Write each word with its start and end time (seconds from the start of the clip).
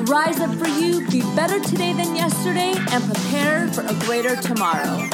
Rise 0.00 0.40
up 0.40 0.54
for 0.54 0.68
you, 0.68 1.06
be 1.10 1.20
better 1.36 1.60
today 1.60 1.92
than 1.92 2.16
yesterday, 2.16 2.72
and 2.90 3.04
prepare 3.04 3.68
for 3.68 3.82
a 3.82 3.94
greater 4.06 4.34
tomorrow. 4.36 5.08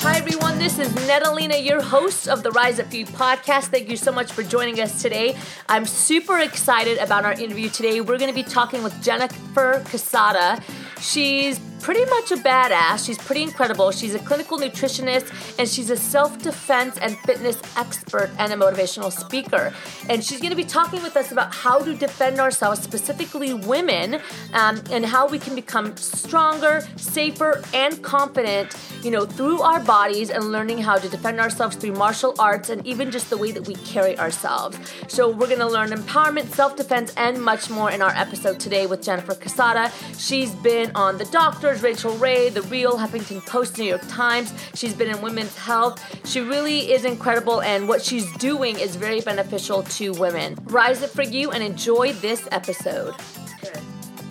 Hi, 0.00 0.16
everyone. 0.16 0.58
This 0.60 0.78
is 0.78 0.88
Netalina, 1.08 1.64
your 1.64 1.82
host 1.82 2.28
of 2.28 2.44
the 2.44 2.52
Rise 2.52 2.78
Up 2.78 2.86
For 2.86 2.96
You 2.96 3.06
podcast. 3.06 3.64
Thank 3.66 3.88
you 3.88 3.96
so 3.96 4.12
much 4.12 4.32
for 4.32 4.44
joining 4.44 4.80
us 4.80 5.02
today. 5.02 5.36
I'm 5.68 5.84
super 5.84 6.38
excited 6.38 6.98
about 6.98 7.24
our 7.24 7.32
interview 7.32 7.68
today. 7.68 8.00
We're 8.00 8.18
going 8.18 8.30
to 8.30 8.34
be 8.34 8.44
talking 8.44 8.84
with 8.84 9.02
Jennifer 9.02 9.82
Cassetta. 9.86 10.62
She's 11.00 11.58
pretty 11.82 12.04
much 12.06 12.30
a 12.30 12.36
badass. 12.36 13.04
She's 13.04 13.18
pretty 13.18 13.42
incredible. 13.42 13.90
She's 13.90 14.14
a 14.14 14.20
clinical 14.20 14.56
nutritionist 14.56 15.58
and 15.58 15.68
she's 15.68 15.90
a 15.90 15.96
self 15.96 16.40
defense 16.40 16.96
and 16.98 17.18
fitness 17.18 17.60
expert 17.76 18.30
and 18.38 18.52
a 18.52 18.56
motivational 18.56 19.10
speaker. 19.10 19.74
And 20.08 20.22
she's 20.24 20.38
going 20.38 20.50
to 20.50 20.56
be 20.56 20.64
talking 20.64 21.02
with 21.02 21.16
us 21.16 21.32
about 21.32 21.52
how 21.52 21.80
to 21.80 21.94
defend 21.94 22.38
ourselves, 22.38 22.80
specifically 22.80 23.52
women, 23.52 24.20
um, 24.54 24.80
and 24.90 25.04
how 25.04 25.26
we 25.26 25.40
can 25.40 25.56
become 25.56 25.96
stronger, 25.96 26.86
safer, 26.96 27.62
and 27.74 28.00
confident, 28.02 28.76
you 29.02 29.10
know, 29.10 29.26
through 29.26 29.60
our 29.60 29.80
bodies 29.80 30.30
and 30.30 30.52
learning 30.52 30.78
how 30.78 30.96
to 30.96 31.08
defend 31.08 31.40
ourselves 31.40 31.74
through 31.76 31.94
martial 31.94 32.34
arts 32.38 32.70
and 32.70 32.86
even 32.86 33.10
just 33.10 33.28
the 33.28 33.36
way 33.36 33.50
that 33.50 33.66
we 33.66 33.74
carry 33.74 34.16
ourselves. 34.18 34.78
So, 35.08 35.28
we're 35.28 35.48
going 35.48 35.58
to 35.58 35.66
learn 35.66 35.90
empowerment, 35.90 36.54
self 36.54 36.76
defense, 36.76 37.12
and 37.16 37.42
much 37.42 37.68
more 37.70 37.90
in 37.90 38.00
our 38.02 38.12
episode 38.12 38.60
today 38.60 38.86
with 38.86 39.02
Jennifer 39.02 39.34
Cassetta. 39.34 39.90
She's 40.16 40.54
been 40.54 40.92
on 40.94 41.18
The 41.18 41.24
Doctor 41.24 41.71
Rachael 41.80 42.16
Ray, 42.18 42.50
The 42.50 42.62
Real, 42.62 42.98
Huffington 42.98 43.46
Post, 43.46 43.78
New 43.78 43.84
York 43.84 44.02
Times. 44.08 44.52
She's 44.74 44.94
been 44.94 45.08
in 45.08 45.22
women's 45.22 45.56
health. 45.56 46.02
She 46.26 46.40
really 46.40 46.92
is 46.92 47.04
incredible, 47.04 47.62
and 47.62 47.88
what 47.88 48.02
she's 48.02 48.30
doing 48.38 48.78
is 48.78 48.96
very 48.96 49.20
beneficial 49.20 49.84
to 49.84 50.12
women. 50.14 50.58
Rise 50.64 51.02
up 51.02 51.10
for 51.10 51.22
you 51.22 51.52
and 51.52 51.62
enjoy 51.62 52.12
this 52.14 52.48
episode. 52.50 53.14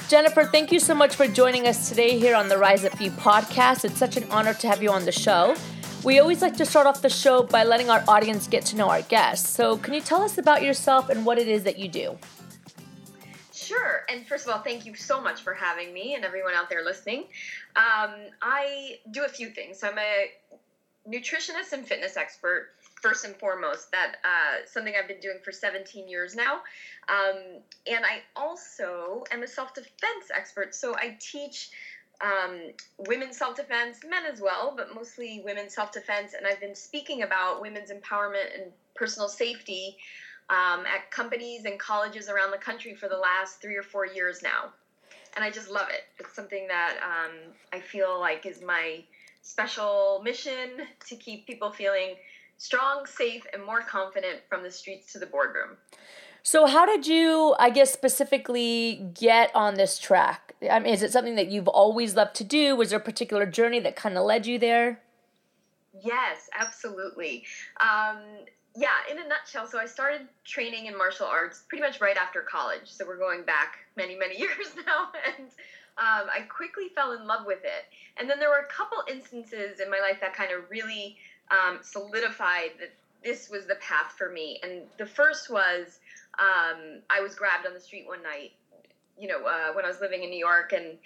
Jennifer, 0.09 0.43
thank 0.43 0.73
you 0.73 0.79
so 0.81 0.93
much 0.93 1.15
for 1.15 1.25
joining 1.25 1.67
us 1.67 1.87
today 1.87 2.19
here 2.19 2.35
on 2.35 2.49
the 2.49 2.57
Rise 2.57 2.83
Up 2.83 2.99
You 2.99 3.11
podcast. 3.11 3.85
It's 3.85 3.97
such 3.97 4.17
an 4.17 4.25
honor 4.29 4.53
to 4.55 4.67
have 4.67 4.83
you 4.83 4.91
on 4.91 5.05
the 5.05 5.11
show. 5.13 5.55
We 6.03 6.19
always 6.19 6.41
like 6.41 6.57
to 6.57 6.65
start 6.65 6.85
off 6.85 7.01
the 7.01 7.09
show 7.09 7.43
by 7.43 7.63
letting 7.63 7.89
our 7.89 8.03
audience 8.07 8.47
get 8.47 8.65
to 8.65 8.75
know 8.75 8.89
our 8.89 9.03
guests. 9.03 9.49
So, 9.49 9.77
can 9.77 9.93
you 9.93 10.01
tell 10.01 10.21
us 10.21 10.37
about 10.37 10.63
yourself 10.63 11.09
and 11.09 11.25
what 11.25 11.37
it 11.37 11.47
is 11.47 11.63
that 11.63 11.79
you 11.79 11.87
do? 11.87 12.17
Sure. 13.71 14.05
And 14.09 14.27
first 14.27 14.45
of 14.45 14.53
all, 14.53 14.61
thank 14.61 14.85
you 14.85 14.95
so 14.95 15.21
much 15.21 15.41
for 15.43 15.53
having 15.53 15.93
me 15.93 16.15
and 16.15 16.25
everyone 16.25 16.53
out 16.53 16.69
there 16.69 16.83
listening. 16.83 17.21
Um, 17.77 18.11
I 18.41 18.99
do 19.11 19.23
a 19.23 19.29
few 19.29 19.49
things. 19.49 19.81
I'm 19.81 19.97
a 19.97 20.29
nutritionist 21.09 21.71
and 21.71 21.87
fitness 21.87 22.17
expert, 22.17 22.71
first 23.01 23.23
and 23.23 23.33
foremost. 23.37 23.89
That 23.93 24.17
uh, 24.25 24.65
something 24.65 24.93
I've 24.99 25.07
been 25.07 25.21
doing 25.21 25.37
for 25.41 25.53
17 25.53 26.09
years 26.09 26.35
now. 26.35 26.55
Um, 27.07 27.61
and 27.87 28.03
I 28.05 28.21
also 28.35 29.23
am 29.31 29.43
a 29.43 29.47
self 29.47 29.73
defense 29.73 30.31
expert. 30.35 30.75
So 30.75 30.93
I 30.95 31.17
teach 31.21 31.69
um, 32.21 32.59
women's 33.07 33.37
self 33.37 33.55
defense, 33.55 33.99
men 34.07 34.25
as 34.29 34.41
well, 34.41 34.73
but 34.75 34.93
mostly 34.93 35.41
women's 35.45 35.73
self 35.73 35.93
defense. 35.93 36.33
And 36.37 36.45
I've 36.45 36.59
been 36.59 36.75
speaking 36.75 37.23
about 37.23 37.61
women's 37.61 37.89
empowerment 37.89 38.53
and 38.53 38.73
personal 38.95 39.29
safety 39.29 39.95
um, 40.51 40.85
at 40.85 41.09
companies 41.11 41.63
and 41.65 41.79
colleges 41.79 42.29
around 42.29 42.51
the 42.51 42.57
country 42.57 42.93
for 42.93 43.07
the 43.07 43.17
last 43.17 43.61
three 43.61 43.77
or 43.77 43.83
four 43.83 44.05
years 44.05 44.43
now. 44.43 44.73
And 45.35 45.45
I 45.45 45.49
just 45.49 45.71
love 45.71 45.87
it. 45.89 46.03
It's 46.19 46.35
something 46.35 46.67
that 46.67 46.97
um, 47.01 47.31
I 47.71 47.79
feel 47.79 48.19
like 48.19 48.45
is 48.45 48.61
my 48.61 49.03
special 49.41 50.21
mission 50.23 50.81
to 51.07 51.15
keep 51.15 51.47
people 51.47 51.71
feeling 51.71 52.15
strong, 52.57 53.05
safe, 53.05 53.43
and 53.53 53.63
more 53.63 53.81
confident 53.81 54.41
from 54.49 54.61
the 54.61 54.69
streets 54.69 55.13
to 55.13 55.19
the 55.19 55.25
boardroom. 55.25 55.77
So, 56.43 56.65
how 56.65 56.85
did 56.85 57.07
you, 57.07 57.55
I 57.57 57.69
guess, 57.69 57.93
specifically 57.93 59.09
get 59.13 59.55
on 59.55 59.75
this 59.75 59.97
track? 59.97 60.55
I 60.69 60.79
mean, 60.79 60.93
is 60.93 61.01
it 61.01 61.13
something 61.13 61.35
that 61.35 61.47
you've 61.47 61.67
always 61.67 62.15
loved 62.15 62.35
to 62.37 62.43
do? 62.43 62.75
Was 62.75 62.89
there 62.89 62.99
a 62.99 63.01
particular 63.01 63.45
journey 63.45 63.79
that 63.79 63.95
kind 63.95 64.17
of 64.17 64.25
led 64.25 64.45
you 64.45 64.59
there? 64.59 64.99
Yes, 66.03 66.49
absolutely. 66.57 67.45
Um, 67.79 68.17
yeah, 68.75 68.89
in 69.09 69.17
a 69.19 69.27
nutshell, 69.27 69.67
so 69.67 69.79
I 69.79 69.85
started 69.85 70.21
training 70.45 70.85
in 70.85 70.97
martial 70.97 71.25
arts 71.25 71.63
pretty 71.67 71.81
much 71.81 71.99
right 71.99 72.15
after 72.15 72.41
college. 72.41 72.85
So 72.85 73.05
we're 73.05 73.17
going 73.17 73.43
back 73.43 73.79
many, 73.97 74.15
many 74.15 74.37
years 74.39 74.75
now. 74.85 75.09
And 75.37 75.47
um, 75.97 76.29
I 76.33 76.41
quickly 76.47 76.89
fell 76.95 77.11
in 77.13 77.27
love 77.27 77.45
with 77.45 77.63
it. 77.63 77.85
And 78.17 78.29
then 78.29 78.39
there 78.39 78.49
were 78.49 78.65
a 78.65 78.73
couple 78.73 78.97
instances 79.09 79.79
in 79.79 79.89
my 79.89 79.99
life 79.99 80.19
that 80.21 80.33
kind 80.33 80.51
of 80.51 80.69
really 80.69 81.17
um, 81.51 81.79
solidified 81.81 82.71
that 82.79 82.93
this 83.23 83.49
was 83.49 83.65
the 83.67 83.75
path 83.75 84.13
for 84.17 84.29
me. 84.29 84.59
And 84.63 84.83
the 84.97 85.05
first 85.05 85.49
was 85.49 85.99
um, 86.39 87.01
I 87.09 87.19
was 87.21 87.35
grabbed 87.35 87.67
on 87.67 87.73
the 87.73 87.79
street 87.79 88.07
one 88.07 88.23
night, 88.23 88.53
you 89.19 89.27
know, 89.27 89.45
uh, 89.45 89.73
when 89.73 89.83
I 89.83 89.89
was 89.89 89.99
living 89.99 90.23
in 90.23 90.29
New 90.29 90.39
York 90.39 90.71
and 90.71 90.97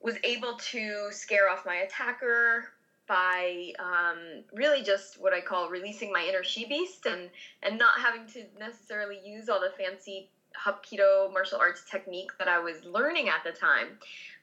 was 0.00 0.16
able 0.24 0.56
to 0.70 1.08
scare 1.10 1.50
off 1.50 1.66
my 1.66 1.76
attacker, 1.76 2.70
by 3.06 3.72
um, 3.78 4.44
really 4.52 4.82
just 4.82 5.20
what 5.20 5.32
I 5.32 5.40
call 5.40 5.68
releasing 5.68 6.12
my 6.12 6.24
inner 6.28 6.42
she 6.42 6.66
beast 6.66 7.06
and 7.06 7.30
and 7.62 7.78
not 7.78 7.98
having 7.98 8.26
to 8.28 8.44
necessarily 8.58 9.20
use 9.24 9.48
all 9.48 9.60
the 9.60 9.72
fancy 9.76 10.28
Hapkido 10.54 11.32
martial 11.32 11.58
arts 11.58 11.84
technique 11.90 12.30
that 12.38 12.48
I 12.48 12.60
was 12.60 12.84
learning 12.84 13.28
at 13.28 13.44
the 13.44 13.58
time. 13.58 13.98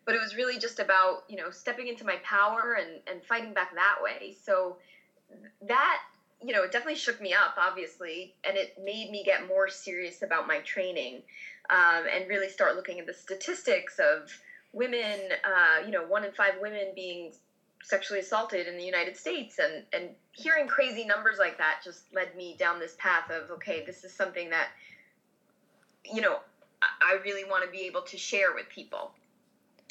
But 0.05 0.15
it 0.15 0.21
was 0.21 0.35
really 0.35 0.59
just 0.59 0.79
about 0.79 1.23
you 1.27 1.37
know 1.37 1.49
stepping 1.49 1.87
into 1.87 2.05
my 2.05 2.17
power 2.23 2.77
and 2.79 2.99
and 3.07 3.23
fighting 3.23 3.53
back 3.53 3.73
that 3.75 3.97
way. 4.01 4.35
So 4.43 4.77
that 5.67 5.99
you 6.43 6.53
know 6.53 6.63
it 6.63 6.71
definitely 6.71 6.99
shook 6.99 7.21
me 7.21 7.33
up, 7.33 7.55
obviously, 7.57 8.35
and 8.43 8.57
it 8.57 8.77
made 8.83 9.09
me 9.09 9.23
get 9.23 9.47
more 9.47 9.69
serious 9.69 10.21
about 10.21 10.47
my 10.47 10.59
training 10.59 11.21
um, 11.69 12.03
and 12.13 12.27
really 12.27 12.49
start 12.49 12.75
looking 12.75 12.99
at 12.99 13.07
the 13.07 13.13
statistics 13.13 13.99
of 13.99 14.29
women. 14.73 15.19
Uh, 15.43 15.85
you 15.85 15.91
know, 15.91 16.03
one 16.03 16.23
in 16.23 16.31
five 16.31 16.55
women 16.61 16.87
being 16.95 17.31
sexually 17.83 18.19
assaulted 18.19 18.67
in 18.67 18.77
the 18.77 18.83
United 18.83 19.17
States 19.17 19.59
and 19.59 19.83
and 19.93 20.09
hearing 20.33 20.67
crazy 20.67 21.05
numbers 21.05 21.37
like 21.39 21.57
that 21.57 21.81
just 21.83 22.03
led 22.13 22.35
me 22.35 22.55
down 22.57 22.79
this 22.79 22.95
path 22.99 23.29
of 23.29 23.49
okay 23.51 23.83
this 23.85 24.03
is 24.03 24.13
something 24.13 24.49
that 24.49 24.69
you 26.05 26.21
know 26.21 26.39
I 26.81 27.17
really 27.23 27.43
want 27.43 27.63
to 27.63 27.69
be 27.69 27.85
able 27.85 28.01
to 28.01 28.17
share 28.17 28.53
with 28.53 28.67
people. 28.69 29.11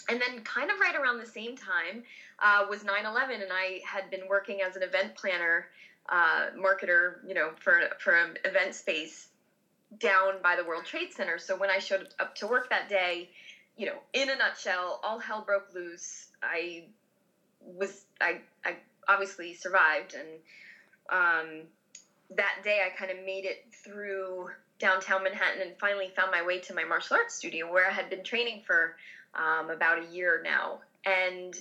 And 0.08 0.20
then 0.20 0.42
kind 0.42 0.70
of 0.70 0.80
right 0.80 0.96
around 0.96 1.18
the 1.18 1.26
same 1.26 1.56
time 1.56 2.02
uh, 2.40 2.66
was 2.68 2.82
9-11 2.82 3.42
and 3.42 3.52
I 3.52 3.80
had 3.84 4.10
been 4.10 4.26
working 4.28 4.60
as 4.60 4.76
an 4.76 4.82
event 4.82 5.14
planner 5.14 5.68
uh, 6.08 6.46
marketer 6.58 7.16
you 7.26 7.34
know 7.34 7.50
for 7.60 7.78
for 8.00 8.16
an 8.16 8.36
event 8.44 8.74
space 8.74 9.28
down 9.98 10.34
by 10.42 10.56
the 10.56 10.64
World 10.64 10.84
Trade 10.84 11.12
Center. 11.12 11.38
So 11.38 11.56
when 11.56 11.70
I 11.70 11.78
showed 11.78 12.08
up 12.18 12.34
to 12.36 12.46
work 12.46 12.70
that 12.70 12.88
day 12.88 13.28
you 13.76 13.86
know 13.86 13.98
in 14.12 14.30
a 14.30 14.36
nutshell 14.36 15.00
all 15.04 15.18
hell 15.18 15.44
broke 15.46 15.72
loose. 15.74 16.28
I 16.42 16.84
was 17.60 18.04
I 18.20 18.40
I 18.64 18.76
obviously 19.08 19.54
survived, 19.54 20.14
and 20.14 20.28
um, 21.10 21.66
that 22.36 22.56
day 22.62 22.82
I 22.84 22.90
kind 22.96 23.10
of 23.10 23.24
made 23.24 23.44
it 23.44 23.64
through 23.84 24.50
downtown 24.78 25.22
Manhattan 25.24 25.60
and 25.60 25.76
finally 25.78 26.10
found 26.16 26.30
my 26.30 26.42
way 26.42 26.58
to 26.60 26.74
my 26.74 26.84
martial 26.84 27.16
arts 27.16 27.34
studio 27.34 27.70
where 27.70 27.86
I 27.86 27.92
had 27.92 28.08
been 28.08 28.24
training 28.24 28.62
for 28.66 28.96
um, 29.34 29.70
about 29.70 30.02
a 30.02 30.06
year 30.06 30.40
now, 30.44 30.80
and 31.04 31.54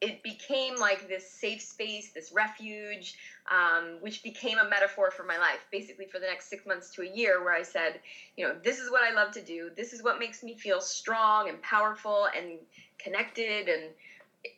it 0.00 0.22
became 0.22 0.76
like 0.76 1.08
this 1.08 1.28
safe 1.28 1.60
space, 1.60 2.10
this 2.14 2.32
refuge, 2.32 3.16
um, 3.50 3.98
which 4.00 4.22
became 4.22 4.58
a 4.58 4.68
metaphor 4.68 5.10
for 5.10 5.24
my 5.24 5.36
life, 5.36 5.58
basically 5.70 6.06
for 6.06 6.18
the 6.18 6.26
next 6.26 6.48
six 6.48 6.64
months 6.64 6.90
to 6.94 7.02
a 7.02 7.06
year, 7.06 7.44
where 7.44 7.52
I 7.52 7.62
said, 7.62 8.00
you 8.36 8.46
know, 8.46 8.54
this 8.64 8.78
is 8.78 8.90
what 8.90 9.02
I 9.02 9.14
love 9.14 9.32
to 9.32 9.42
do. 9.42 9.70
This 9.76 9.92
is 9.92 10.02
what 10.02 10.18
makes 10.18 10.42
me 10.42 10.54
feel 10.56 10.80
strong 10.80 11.50
and 11.50 11.60
powerful 11.60 12.28
and 12.34 12.58
connected 12.98 13.68
and 13.68 13.90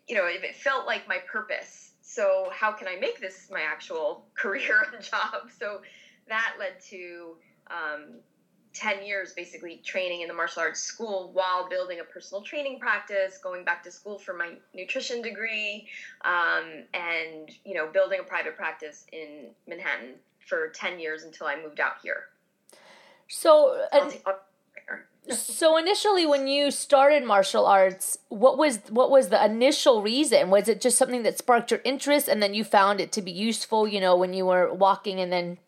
you 0.06 0.16
know, 0.16 0.26
if 0.26 0.42
it 0.42 0.56
felt 0.56 0.86
like 0.86 1.08
my 1.08 1.18
purpose. 1.30 1.92
So 2.02 2.50
how 2.52 2.72
can 2.72 2.88
I 2.88 2.96
make 2.96 3.20
this 3.20 3.48
my 3.50 3.62
actual 3.62 4.26
career 4.34 4.84
and 4.94 5.02
job? 5.10 5.50
So 5.58 5.82
that 6.28 6.54
led 6.58 6.80
to 6.90 7.36
um, 7.68 8.14
10 8.74 9.04
years 9.04 9.32
basically 9.34 9.80
training 9.84 10.22
in 10.22 10.28
the 10.28 10.34
martial 10.34 10.62
arts 10.62 10.80
school 10.80 11.30
while 11.32 11.68
building 11.68 12.00
a 12.00 12.04
personal 12.04 12.42
training 12.42 12.78
practice, 12.78 13.38
going 13.38 13.64
back 13.64 13.82
to 13.84 13.90
school 13.90 14.18
for 14.18 14.34
my 14.34 14.54
nutrition 14.74 15.20
degree, 15.22 15.86
um, 16.24 16.84
and, 16.94 17.50
you 17.64 17.74
know, 17.74 17.88
building 17.92 18.20
a 18.20 18.22
private 18.22 18.56
practice 18.56 19.04
in 19.12 19.48
Manhattan 19.66 20.14
for 20.46 20.68
10 20.68 20.98
years 20.98 21.24
until 21.24 21.46
I 21.46 21.56
moved 21.62 21.80
out 21.80 21.94
here. 22.02 22.24
So, 23.28 23.86
uh, 23.92 24.10
so 25.32 25.76
initially 25.76 26.26
when 26.26 26.46
you 26.46 26.70
started 26.70 27.24
martial 27.24 27.66
arts 27.66 28.18
what 28.28 28.56
was 28.58 28.78
what 28.88 29.10
was 29.10 29.28
the 29.28 29.44
initial 29.44 30.02
reason? 30.02 30.50
Was 30.50 30.68
it 30.68 30.80
just 30.80 30.98
something 30.98 31.22
that 31.22 31.38
sparked 31.38 31.70
your 31.70 31.80
interest 31.84 32.28
and 32.28 32.42
then 32.42 32.54
you 32.54 32.64
found 32.64 33.00
it 33.00 33.12
to 33.12 33.22
be 33.22 33.30
useful 33.30 33.86
you 33.86 34.00
know 34.00 34.16
when 34.16 34.32
you 34.34 34.46
were 34.46 34.72
walking 34.72 35.20
and 35.20 35.32
then 35.32 35.58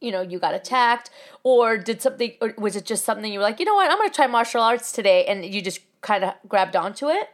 you 0.00 0.10
know 0.12 0.20
you 0.20 0.38
got 0.38 0.54
attacked? 0.54 1.10
Or 1.42 1.78
did 1.78 2.02
something 2.02 2.32
or 2.40 2.54
was 2.58 2.76
it 2.76 2.84
just 2.84 3.04
something 3.04 3.32
you 3.32 3.38
were 3.38 3.44
like 3.44 3.60
you 3.60 3.66
know 3.66 3.74
what? 3.74 3.90
I'm 3.90 3.98
going 3.98 4.10
to 4.10 4.14
try 4.14 4.26
martial 4.26 4.62
arts 4.62 4.92
today 4.92 5.24
and 5.26 5.44
you 5.44 5.62
just 5.62 5.80
kind 6.00 6.24
of 6.24 6.34
grabbed 6.48 6.76
onto 6.76 7.08
it? 7.08 7.28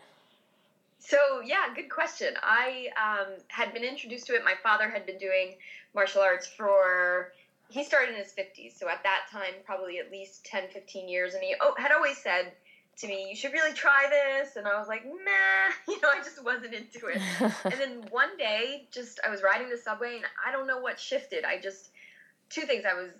So 0.98 1.18
yeah 1.44 1.74
good 1.74 1.90
question. 1.90 2.34
I 2.42 2.88
um, 2.96 3.34
had 3.48 3.72
been 3.72 3.84
introduced 3.84 4.26
to 4.26 4.34
it. 4.34 4.44
My 4.44 4.54
father 4.62 4.88
had 4.88 5.06
been 5.06 5.18
doing 5.18 5.56
martial 5.94 6.22
arts 6.22 6.46
for 6.46 7.32
he 7.68 7.84
started 7.84 8.10
in 8.10 8.16
his 8.16 8.32
50s 8.32 8.78
so 8.78 8.88
at 8.88 9.02
that 9.02 9.26
time 9.30 9.54
probably 9.64 9.98
at 9.98 10.10
least 10.10 10.44
10 10.46 10.68
15 10.72 11.08
years 11.08 11.34
and 11.34 11.42
he 11.42 11.54
had 11.78 11.92
always 11.92 12.16
said 12.18 12.52
to 12.96 13.06
me 13.06 13.28
you 13.28 13.36
should 13.36 13.52
really 13.52 13.72
try 13.72 14.06
this 14.08 14.56
and 14.56 14.66
i 14.66 14.78
was 14.78 14.88
like 14.88 15.04
nah 15.04 15.72
you 15.92 16.00
know 16.00 16.08
i 16.14 16.18
just 16.18 16.42
wasn't 16.44 16.72
into 16.72 17.06
it. 17.06 17.20
And 17.64 17.74
then 17.74 18.06
one 18.10 18.36
day 18.38 18.86
just 18.90 19.20
i 19.26 19.30
was 19.30 19.42
riding 19.42 19.68
the 19.68 19.76
subway 19.76 20.16
and 20.16 20.24
i 20.46 20.52
don't 20.52 20.66
know 20.66 20.78
what 20.78 20.98
shifted. 20.98 21.44
I 21.44 21.60
just 21.60 21.90
two 22.48 22.62
things 22.62 22.84
i 22.90 22.94
was 22.94 23.10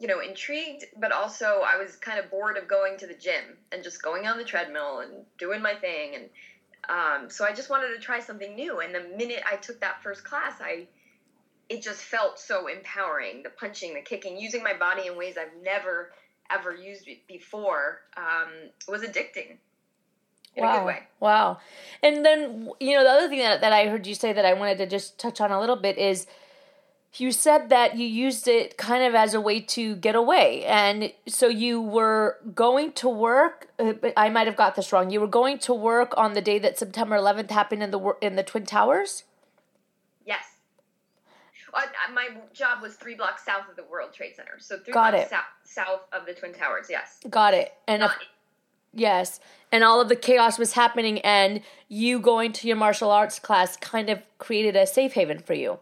you 0.00 0.08
know 0.08 0.20
intrigued 0.20 0.84
but 0.98 1.12
also 1.12 1.62
i 1.66 1.76
was 1.76 1.96
kind 1.96 2.18
of 2.18 2.30
bored 2.30 2.56
of 2.56 2.66
going 2.66 2.96
to 2.98 3.06
the 3.06 3.14
gym 3.14 3.44
and 3.72 3.82
just 3.82 4.02
going 4.02 4.26
on 4.26 4.38
the 4.38 4.44
treadmill 4.44 5.00
and 5.00 5.12
doing 5.38 5.62
my 5.62 5.74
thing 5.74 6.14
and 6.14 6.24
um, 6.86 7.30
so 7.30 7.44
i 7.44 7.52
just 7.52 7.70
wanted 7.70 7.88
to 7.94 7.98
try 7.98 8.20
something 8.20 8.54
new 8.54 8.80
and 8.80 8.94
the 8.94 9.00
minute 9.16 9.42
i 9.50 9.56
took 9.56 9.80
that 9.80 10.02
first 10.02 10.24
class 10.24 10.54
i 10.60 10.86
it 11.68 11.82
just 11.82 12.00
felt 12.00 12.38
so 12.38 12.66
empowering 12.66 13.42
the 13.42 13.50
punching 13.50 13.94
the 13.94 14.00
kicking 14.00 14.38
using 14.38 14.62
my 14.62 14.74
body 14.74 15.06
in 15.06 15.16
ways 15.16 15.36
i've 15.38 15.62
never 15.62 16.12
ever 16.50 16.74
used 16.74 17.08
before 17.26 18.00
um, 18.16 18.48
was 18.88 19.02
addicting 19.02 19.56
wow. 20.56 20.96
Wow. 21.20 21.58
And 22.02 22.24
then, 22.24 22.70
you 22.80 22.94
know, 22.94 23.02
the 23.02 23.10
other 23.10 23.28
thing 23.28 23.38
that, 23.38 23.60
that 23.60 23.72
I 23.72 23.88
heard 23.88 24.06
you 24.06 24.14
say 24.14 24.32
that 24.32 24.44
I 24.44 24.52
wanted 24.52 24.78
to 24.78 24.86
just 24.86 25.18
touch 25.18 25.40
on 25.40 25.50
a 25.50 25.60
little 25.60 25.76
bit 25.76 25.98
is 25.98 26.26
you 27.16 27.30
said 27.30 27.68
that 27.68 27.96
you 27.96 28.06
used 28.06 28.48
it 28.48 28.76
kind 28.76 29.04
of 29.04 29.14
as 29.14 29.34
a 29.34 29.40
way 29.40 29.60
to 29.60 29.94
get 29.96 30.14
away. 30.14 30.64
And 30.64 31.12
so 31.28 31.46
you 31.48 31.80
were 31.80 32.38
going 32.54 32.92
to 32.92 33.08
work. 33.08 33.68
Uh, 33.78 33.94
I 34.16 34.28
might 34.30 34.46
have 34.46 34.56
got 34.56 34.74
this 34.74 34.92
wrong. 34.92 35.10
You 35.10 35.20
were 35.20 35.26
going 35.26 35.58
to 35.60 35.74
work 35.74 36.12
on 36.16 36.34
the 36.34 36.42
day 36.42 36.58
that 36.58 36.78
September 36.78 37.16
11th 37.16 37.50
happened 37.50 37.82
in 37.82 37.90
the 37.90 38.16
in 38.20 38.36
the 38.36 38.42
Twin 38.42 38.66
Towers? 38.66 39.24
Yes 41.74 42.14
my 42.14 42.28
job 42.52 42.82
was 42.82 42.94
three 42.94 43.14
blocks 43.14 43.44
south 43.44 43.68
of 43.68 43.76
the 43.76 43.84
World 43.84 44.12
Trade 44.12 44.34
Center. 44.36 44.58
So 44.58 44.78
three 44.78 44.92
Got 44.92 45.12
blocks 45.12 45.30
south 45.64 46.02
of 46.12 46.26
the 46.26 46.34
Twin 46.34 46.52
Towers. 46.52 46.86
Yes. 46.88 47.18
Got 47.28 47.54
it. 47.54 47.72
And 47.88 48.02
if, 48.02 48.12
yes, 48.92 49.40
and 49.72 49.82
all 49.82 50.00
of 50.00 50.08
the 50.08 50.16
chaos 50.16 50.58
was 50.58 50.72
happening, 50.72 51.20
and 51.20 51.60
you 51.88 52.20
going 52.20 52.52
to 52.52 52.68
your 52.68 52.76
martial 52.76 53.10
arts 53.10 53.38
class 53.38 53.76
kind 53.76 54.08
of 54.10 54.22
created 54.38 54.76
a 54.76 54.86
safe 54.86 55.12
haven 55.12 55.38
for 55.38 55.54
you. 55.54 55.78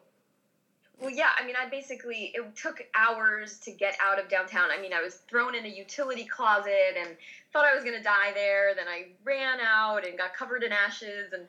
Well, 1.01 1.11
yeah. 1.11 1.31
I 1.37 1.45
mean, 1.45 1.57
I 1.61 1.69
basically 1.69 2.33
it 2.35 2.55
took 2.55 2.81
hours 2.95 3.59
to 3.61 3.73
get 3.73 3.97
out 4.01 4.21
of 4.21 4.29
downtown. 4.29 4.71
I 4.71 4.81
mean, 4.81 4.93
I 4.93 5.03
was 5.03 5.17
thrown 5.17 5.55
in 5.57 5.65
a 5.65 5.69
utility 5.69 6.25
closet 6.25 6.97
and 6.97 7.17
thought 7.53 7.65
I 7.65 7.75
was 7.75 7.83
gonna 7.83 8.03
die 8.03 8.33
there. 8.35 8.75
Then 8.77 8.87
I 8.89 9.09
ran 9.25 9.59
out 9.61 10.07
and 10.07 10.17
got 10.17 10.33
covered 10.33 10.63
in 10.63 10.71
ashes 10.71 11.33
and 11.33 11.47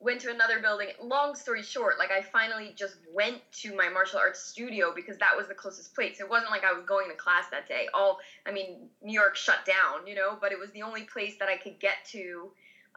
went 0.00 0.20
to 0.20 0.30
another 0.30 0.60
building. 0.60 0.88
Long 1.02 1.34
story 1.34 1.62
short, 1.62 1.98
like 1.98 2.10
I 2.10 2.22
finally 2.22 2.72
just 2.76 2.96
went 3.12 3.38
to 3.62 3.74
my 3.74 3.88
martial 3.88 4.18
arts 4.18 4.40
studio 4.40 4.92
because 4.94 5.18
that 5.18 5.36
was 5.36 5.48
the 5.48 5.54
closest 5.54 5.94
place. 5.94 6.20
It 6.20 6.30
wasn't 6.30 6.50
like 6.50 6.64
I 6.64 6.72
was 6.72 6.84
going 6.84 7.08
to 7.10 7.16
class 7.16 7.44
that 7.50 7.68
day. 7.68 7.88
All 7.92 8.18
I 8.46 8.52
mean, 8.52 8.88
New 9.02 9.12
York 9.12 9.36
shut 9.36 9.64
down, 9.64 10.06
you 10.06 10.14
know, 10.14 10.38
but 10.40 10.52
it 10.52 10.58
was 10.58 10.70
the 10.70 10.82
only 10.82 11.02
place 11.02 11.36
that 11.40 11.48
I 11.48 11.56
could 11.56 11.80
get 11.80 11.96
to 12.12 12.50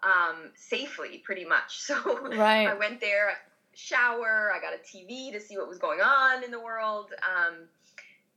um, 0.04 0.52
safely, 0.56 1.22
pretty 1.24 1.46
much. 1.46 1.82
So 1.92 1.96
right. 2.30 2.68
I 2.68 2.74
went 2.76 3.02
there, 3.02 3.30
I 3.30 3.34
shower, 3.74 4.52
I 4.54 4.60
got 4.60 4.74
a 4.74 4.78
TV 4.78 5.32
to 5.32 5.40
see 5.40 5.58
what 5.58 5.68
was 5.68 5.78
going 5.78 6.00
on 6.02 6.44
in 6.44 6.52
the 6.52 6.60
world. 6.60 7.12
Um, 7.24 7.56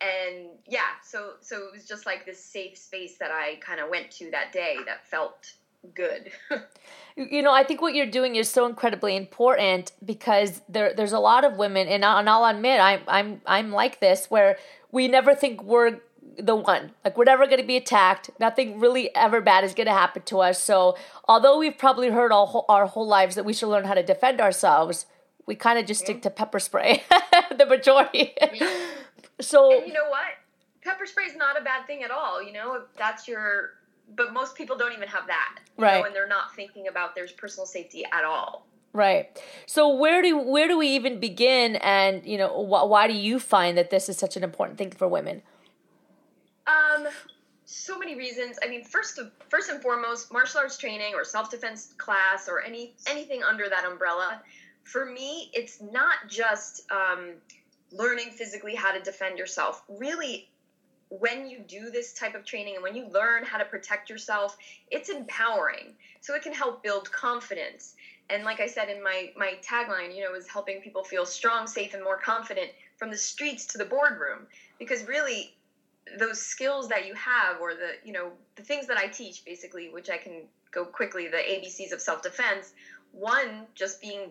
and 0.00 0.49
yeah, 0.66 0.81
so 1.02 1.34
so 1.40 1.66
it 1.66 1.72
was 1.72 1.87
just 1.87 2.06
like 2.06 2.26
this 2.26 2.43
safe 2.43 2.76
space 2.76 3.16
that 3.19 3.31
I 3.31 3.56
kind 3.56 3.81
of 3.81 3.90
went 3.90 4.11
to 4.12 4.31
that 4.32 4.52
day 4.52 4.76
that 4.87 5.06
felt 5.06 5.52
good. 5.94 6.31
you 7.16 7.42
know, 7.42 7.52
I 7.52 7.64
think 7.64 7.81
what 7.81 7.94
you're 7.94 8.10
doing 8.10 8.36
is 8.36 8.48
so 8.48 8.66
incredibly 8.66 9.16
important 9.16 9.92
because 10.04 10.62
there 10.69 10.94
there's 10.94 11.12
a 11.12 11.19
lot 11.19 11.44
of 11.44 11.56
women, 11.56 11.88
and, 11.88 12.04
and 12.04 12.28
I'll 12.28 12.44
admit 12.44 12.81
I'm 12.81 13.00
I'm 13.06 13.40
I'm 13.46 13.72
like 13.72 14.00
this 14.00 14.26
where 14.31 14.56
we 14.90 15.08
never 15.08 15.34
think 15.34 15.62
we're 15.62 16.00
the 16.38 16.56
one. 16.56 16.92
Like 17.04 17.16
we're 17.16 17.25
never 17.25 17.46
going 17.46 17.60
to 17.60 17.66
be 17.66 17.76
attacked. 17.76 18.31
Nothing 18.40 18.81
really 18.81 19.14
ever 19.14 19.40
bad 19.40 19.64
is 19.64 19.75
going 19.75 19.86
to 19.86 19.92
happen 19.92 20.22
to 20.22 20.40
us. 20.40 20.62
So 20.62 20.96
although 21.28 21.58
we've 21.58 21.76
probably 21.76 22.10
heard 22.10 22.32
all 22.32 22.64
our 22.69 22.87
whole 22.87 23.06
lives 23.06 23.34
that 23.37 23.44
we 23.44 23.52
should 23.52 23.69
learn 23.69 23.84
how 23.84 23.94
to 23.94 24.02
defend 24.02 24.40
ourselves, 24.40 25.06
we 25.46 25.54
kind 25.54 25.78
of 25.78 25.87
just 25.87 26.00
stick 26.00 26.22
to 26.22 26.30
pepper 26.30 26.58
spray, 26.58 27.02
the 27.56 27.66
majority. 27.66 28.34
so 29.40 29.78
and 29.78 29.87
you 29.87 29.92
know 29.92 30.08
what? 30.08 30.25
Pepper 30.82 31.06
spray 31.06 31.25
is 31.25 31.37
not 31.37 31.58
a 31.58 31.64
bad 31.64 31.87
thing 31.87 32.02
at 32.02 32.10
all. 32.10 32.42
You 32.42 32.52
know, 32.52 32.75
if 32.75 32.82
that's 32.96 33.28
your 33.28 33.75
but 34.16 34.32
most 34.32 34.54
people 34.54 34.76
don't 34.76 34.92
even 34.92 35.08
have 35.08 35.26
that, 35.26 35.58
right? 35.78 36.00
Know, 36.00 36.06
and 36.06 36.14
they're 36.14 36.28
not 36.28 36.54
thinking 36.54 36.88
about 36.88 37.14
their 37.14 37.26
personal 37.36 37.66
safety 37.66 38.04
at 38.12 38.24
all. 38.24 38.66
Right. 38.92 39.42
So 39.66 39.88
where 39.88 40.22
do 40.22 40.38
where 40.38 40.68
do 40.68 40.78
we 40.78 40.88
even 40.88 41.18
begin? 41.18 41.76
And 41.76 42.24
you 42.24 42.38
know, 42.38 42.48
wh- 42.48 42.88
why 42.88 43.08
do 43.08 43.14
you 43.14 43.40
find 43.40 43.76
that 43.76 43.90
this 43.90 44.08
is 44.08 44.16
such 44.16 44.36
an 44.36 44.44
important 44.44 44.78
thing 44.78 44.92
for 44.92 45.08
women? 45.08 45.42
Um, 46.66 47.08
so 47.64 47.98
many 47.98 48.14
reasons. 48.14 48.58
I 48.62 48.68
mean, 48.68 48.84
first 48.84 49.18
of, 49.18 49.32
first 49.48 49.68
and 49.68 49.82
foremost, 49.82 50.32
martial 50.32 50.60
arts 50.60 50.78
training 50.78 51.14
or 51.14 51.24
self 51.24 51.50
defense 51.50 51.94
class 51.98 52.48
or 52.48 52.62
any 52.62 52.94
anything 53.08 53.42
under 53.42 53.68
that 53.68 53.84
umbrella. 53.84 54.40
For 54.84 55.06
me, 55.06 55.50
it's 55.54 55.80
not 55.80 56.28
just 56.28 56.82
um, 56.92 57.30
learning 57.90 58.30
physically 58.30 58.74
how 58.74 58.92
to 58.92 59.00
defend 59.00 59.38
yourself. 59.38 59.82
Really, 59.88 60.48
when 61.20 61.49
you 61.49 61.58
do 61.61 61.90
this 61.90 62.12
type 62.12 62.34
of 62.34 62.44
training 62.44 62.75
and 62.75 62.82
when 62.82 62.94
you 62.94 63.06
learn 63.08 63.44
how 63.44 63.58
to 63.58 63.64
protect 63.64 64.11
yourself, 64.11 64.56
it's 64.90 65.08
empowering. 65.08 65.94
So 66.20 66.34
it 66.34 66.43
can 66.43 66.52
help 66.52 66.82
build 66.82 67.11
confidence. 67.12 67.94
And 68.31 68.44
like 68.44 68.61
I 68.61 68.66
said 68.66 68.88
in 68.88 69.02
my 69.02 69.32
my 69.37 69.55
tagline, 69.62 70.14
you 70.16 70.25
know, 70.25 70.34
is 70.34 70.49
helping 70.49 70.81
people 70.81 71.05
feel 71.05 71.26
strong, 71.26 71.66
safe, 71.66 71.94
and 71.94 72.02
more 72.02 72.19
confident 72.19 72.70
from 72.96 73.11
the 73.11 73.19
streets 73.19 73.66
to 73.66 73.78
the 73.78 73.84
boardroom. 73.84 74.46
Because 74.78 75.05
really, 75.06 75.55
those 76.18 76.40
skills 76.40 76.88
that 76.88 77.06
you 77.06 77.14
have, 77.14 77.61
or 77.61 77.75
the 77.75 77.92
you 78.04 78.12
know 78.12 78.33
the 78.56 78.62
things 78.62 78.87
that 78.87 78.97
I 78.97 79.09
teach, 79.09 79.44
basically, 79.44 79.90
which 79.90 80.09
I 80.09 80.16
can 80.16 80.42
go 80.71 80.85
quickly, 80.87 81.28
the 81.28 81.37
ABCs 81.37 81.92
of 81.92 82.00
self 82.00 82.23
defense. 82.23 82.73
One, 83.12 83.66
just 83.75 84.00
being 84.00 84.30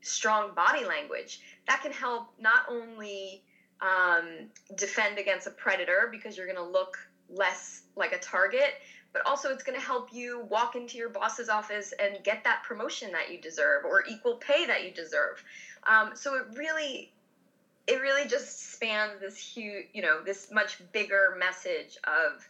strong 0.00 0.54
body 0.54 0.84
language 0.84 1.40
that 1.66 1.80
can 1.82 1.92
help 1.92 2.28
not 2.38 2.66
only 2.68 3.42
um, 3.84 4.48
defend 4.76 5.18
against 5.18 5.46
a 5.46 5.50
predator 5.50 6.08
because 6.10 6.36
you're 6.36 6.46
going 6.46 6.58
to 6.58 6.64
look 6.64 6.98
less 7.28 7.82
like 7.96 8.12
a 8.12 8.18
target 8.18 8.74
but 9.14 9.24
also 9.26 9.50
it's 9.50 9.62
going 9.62 9.78
to 9.78 9.84
help 9.84 10.12
you 10.12 10.44
walk 10.50 10.74
into 10.74 10.98
your 10.98 11.08
boss's 11.08 11.48
office 11.48 11.94
and 12.02 12.22
get 12.24 12.42
that 12.42 12.64
promotion 12.64 13.12
that 13.12 13.30
you 13.30 13.40
deserve 13.40 13.84
or 13.84 14.04
equal 14.08 14.34
pay 14.34 14.66
that 14.66 14.84
you 14.84 14.90
deserve. 14.90 15.42
Um, 15.84 16.10
so 16.14 16.34
it 16.34 16.46
really 16.56 17.12
it 17.86 18.00
really 18.00 18.28
just 18.28 18.72
spans 18.72 19.20
this 19.20 19.38
huge 19.38 19.86
you 19.92 20.02
know 20.02 20.22
this 20.24 20.50
much 20.50 20.78
bigger 20.92 21.36
message 21.38 21.96
of 22.04 22.46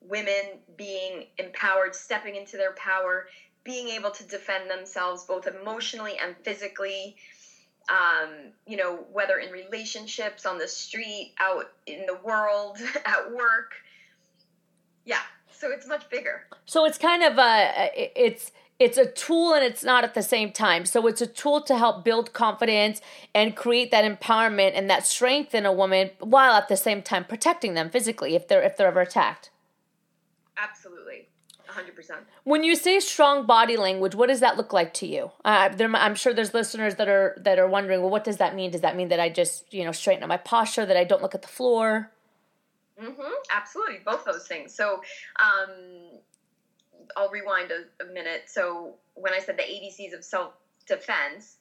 women 0.00 0.58
being 0.76 1.26
empowered 1.38 1.94
stepping 1.94 2.34
into 2.36 2.56
their 2.56 2.72
power 2.72 3.28
being 3.62 3.88
able 3.88 4.10
to 4.10 4.24
defend 4.24 4.70
themselves 4.70 5.24
both 5.24 5.46
emotionally 5.46 6.16
and 6.18 6.34
physically 6.42 7.16
um, 7.88 8.30
you 8.66 8.76
know, 8.76 9.04
whether 9.12 9.38
in 9.38 9.50
relationships, 9.50 10.46
on 10.46 10.58
the 10.58 10.68
street, 10.68 11.34
out 11.38 11.70
in 11.86 12.06
the 12.06 12.18
world, 12.22 12.78
at 13.06 13.32
work. 13.32 13.72
Yeah, 15.04 15.20
so 15.50 15.70
it's 15.70 15.86
much 15.86 16.08
bigger. 16.10 16.46
So 16.66 16.84
it's 16.84 16.98
kind 16.98 17.22
of 17.22 17.38
a 17.38 17.90
it's 17.94 18.52
it's 18.78 18.96
a 18.96 19.06
tool 19.06 19.54
and 19.54 19.64
it's 19.64 19.82
not 19.82 20.04
at 20.04 20.14
the 20.14 20.22
same 20.22 20.52
time. 20.52 20.84
So 20.84 21.06
it's 21.06 21.20
a 21.20 21.26
tool 21.26 21.60
to 21.62 21.76
help 21.76 22.04
build 22.04 22.32
confidence 22.32 23.00
and 23.34 23.56
create 23.56 23.90
that 23.90 24.04
empowerment 24.04 24.72
and 24.74 24.88
that 24.88 25.06
strength 25.06 25.54
in 25.54 25.66
a 25.66 25.72
woman 25.72 26.10
while 26.20 26.52
at 26.52 26.68
the 26.68 26.76
same 26.76 27.02
time 27.02 27.24
protecting 27.24 27.74
them 27.74 27.90
physically 27.90 28.36
if 28.36 28.46
they're 28.46 28.62
if 28.62 28.76
they're 28.76 28.88
ever 28.88 29.00
attacked. 29.00 29.50
Absolutely. 30.56 31.27
100%. 31.78 32.10
When 32.44 32.62
you 32.64 32.74
say 32.74 33.00
strong 33.00 33.46
body 33.46 33.76
language, 33.76 34.14
what 34.14 34.28
does 34.28 34.40
that 34.40 34.56
look 34.56 34.72
like 34.72 34.94
to 34.94 35.06
you? 35.06 35.30
Uh, 35.44 35.68
there, 35.68 35.94
I'm 35.94 36.14
sure 36.14 36.34
there's 36.34 36.54
listeners 36.54 36.96
that 36.96 37.08
are 37.08 37.36
that 37.38 37.58
are 37.58 37.68
wondering, 37.68 38.00
well, 38.00 38.10
what 38.10 38.24
does 38.24 38.38
that 38.38 38.54
mean? 38.54 38.70
Does 38.70 38.80
that 38.80 38.96
mean 38.96 39.08
that 39.08 39.20
I 39.20 39.28
just, 39.28 39.72
you 39.72 39.84
know, 39.84 39.92
straighten 39.92 40.22
up 40.22 40.28
my 40.28 40.36
posture, 40.36 40.86
that 40.86 40.96
I 40.96 41.04
don't 41.04 41.22
look 41.22 41.34
at 41.34 41.42
the 41.42 41.48
floor? 41.48 42.10
Mm-hmm. 43.00 43.32
Absolutely, 43.54 43.98
both 44.04 44.24
those 44.24 44.46
things. 44.46 44.74
So, 44.74 45.02
um, 45.38 46.18
I'll 47.16 47.30
rewind 47.30 47.70
a, 47.70 48.04
a 48.04 48.12
minute. 48.12 48.44
So, 48.46 48.94
when 49.14 49.32
I 49.32 49.38
said 49.38 49.56
the 49.56 49.62
ABCs 49.62 50.16
of 50.16 50.24
self 50.24 50.54
defense, 50.86 51.56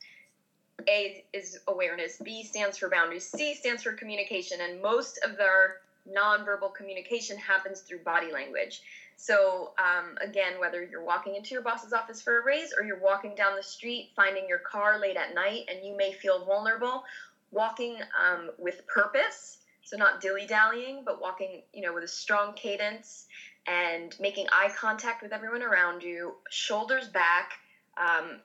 A 0.89 1.24
is 1.33 1.59
awareness, 1.67 2.17
B 2.24 2.43
stands 2.43 2.77
for 2.77 2.89
boundaries, 2.89 3.27
C 3.27 3.53
stands 3.53 3.83
for 3.83 3.93
communication, 3.93 4.59
and 4.62 4.81
most 4.81 5.19
of 5.24 5.38
their 5.38 5.77
nonverbal 6.12 6.74
communication 6.74 7.38
happens 7.38 7.81
through 7.81 8.00
body 8.00 8.31
language. 8.31 8.81
So, 9.19 9.71
um, 9.79 10.15
again, 10.21 10.59
whether 10.59 10.83
you're 10.83 11.03
walking 11.03 11.36
into 11.36 11.50
your 11.50 11.63
boss's 11.63 11.91
office 11.91 12.21
for 12.21 12.39
a 12.39 12.45
raise 12.45 12.71
or 12.77 12.86
you're 12.86 13.00
walking 13.00 13.33
down 13.36 13.55
the 13.55 13.63
street 13.63 14.12
finding 14.15 14.47
your 14.47 14.59
car 14.59 15.00
late 15.00 15.17
at 15.17 15.33
night 15.33 15.63
and 15.67 15.83
you 15.83 15.97
may 15.97 16.13
feel 16.13 16.45
vulnerable, 16.45 17.03
walking 17.50 17.97
um, 18.24 18.51
with 18.59 18.86
purpose, 18.86 19.57
so 19.83 19.97
not 19.97 20.21
dilly 20.21 20.45
dallying, 20.45 21.01
but 21.03 21.19
walking, 21.19 21.63
you 21.74 21.81
know, 21.81 21.95
with 21.95 22.03
a 22.03 22.07
strong 22.07 22.53
cadence 22.53 23.25
and 23.65 24.15
making 24.19 24.45
eye 24.51 24.71
contact 24.77 25.24
with 25.24 25.33
everyone 25.33 25.63
around 25.63 26.03
you, 26.03 26.36
shoulders 26.51 27.07
back. 27.07 27.53
Um, 27.97 28.39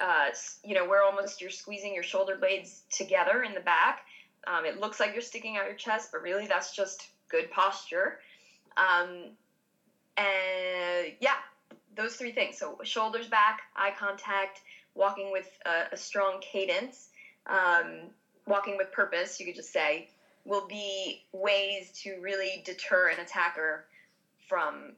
uh, 0.00 0.28
you 0.64 0.74
know, 0.74 0.88
where 0.88 1.02
almost 1.02 1.40
you're 1.40 1.50
squeezing 1.50 1.94
your 1.94 2.02
shoulder 2.02 2.36
blades 2.36 2.82
together 2.90 3.42
in 3.42 3.54
the 3.54 3.60
back. 3.60 4.00
Um, 4.46 4.64
it 4.64 4.80
looks 4.80 5.00
like 5.00 5.12
you're 5.12 5.22
sticking 5.22 5.56
out 5.56 5.66
your 5.66 5.76
chest, 5.76 6.10
but 6.12 6.22
really 6.22 6.46
that's 6.46 6.74
just 6.74 7.08
good 7.28 7.50
posture. 7.50 8.18
Um, 8.76 9.36
and 10.16 11.12
yeah, 11.20 11.36
those 11.94 12.16
three 12.16 12.32
things. 12.32 12.58
So 12.58 12.78
shoulders 12.84 13.28
back, 13.28 13.62
eye 13.74 13.92
contact, 13.98 14.60
walking 14.94 15.30
with 15.32 15.48
a, 15.66 15.94
a 15.94 15.96
strong 15.96 16.40
cadence, 16.40 17.08
um, 17.46 18.10
walking 18.46 18.76
with 18.76 18.92
purpose, 18.92 19.38
you 19.40 19.46
could 19.46 19.54
just 19.54 19.72
say, 19.72 20.08
will 20.44 20.66
be 20.66 21.24
ways 21.32 21.90
to 22.02 22.18
really 22.20 22.62
deter 22.64 23.08
an 23.08 23.20
attacker 23.20 23.86
from 24.48 24.92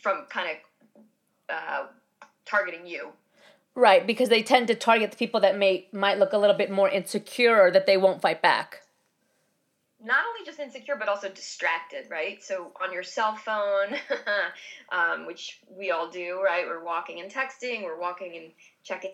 from 0.00 0.24
kind 0.30 0.48
of 0.50 1.02
uh, 1.50 1.86
targeting 2.46 2.86
you. 2.86 3.10
Right, 3.74 4.06
because 4.06 4.28
they 4.28 4.42
tend 4.42 4.66
to 4.68 4.74
target 4.74 5.12
the 5.12 5.16
people 5.16 5.40
that 5.40 5.56
may 5.56 5.88
might 5.92 6.18
look 6.18 6.32
a 6.32 6.38
little 6.38 6.56
bit 6.56 6.70
more 6.70 6.88
insecure 6.88 7.60
or 7.60 7.70
that 7.70 7.86
they 7.86 7.96
won't 7.96 8.20
fight 8.20 8.42
back 8.42 8.82
not 10.02 10.24
only 10.28 10.46
just 10.46 10.58
insecure 10.58 10.96
but 10.96 11.08
also 11.08 11.28
distracted 11.28 12.06
right? 12.10 12.42
So 12.42 12.72
on 12.82 12.92
your 12.92 13.02
cell 13.02 13.36
phone 13.36 13.96
um, 14.92 15.26
which 15.26 15.60
we 15.68 15.90
all 15.90 16.08
do 16.08 16.40
right? 16.44 16.66
We're 16.66 16.84
walking 16.84 17.20
and 17.20 17.30
texting 17.30 17.84
we're 17.84 18.00
walking 18.00 18.36
and 18.36 18.52
checking 18.84 19.12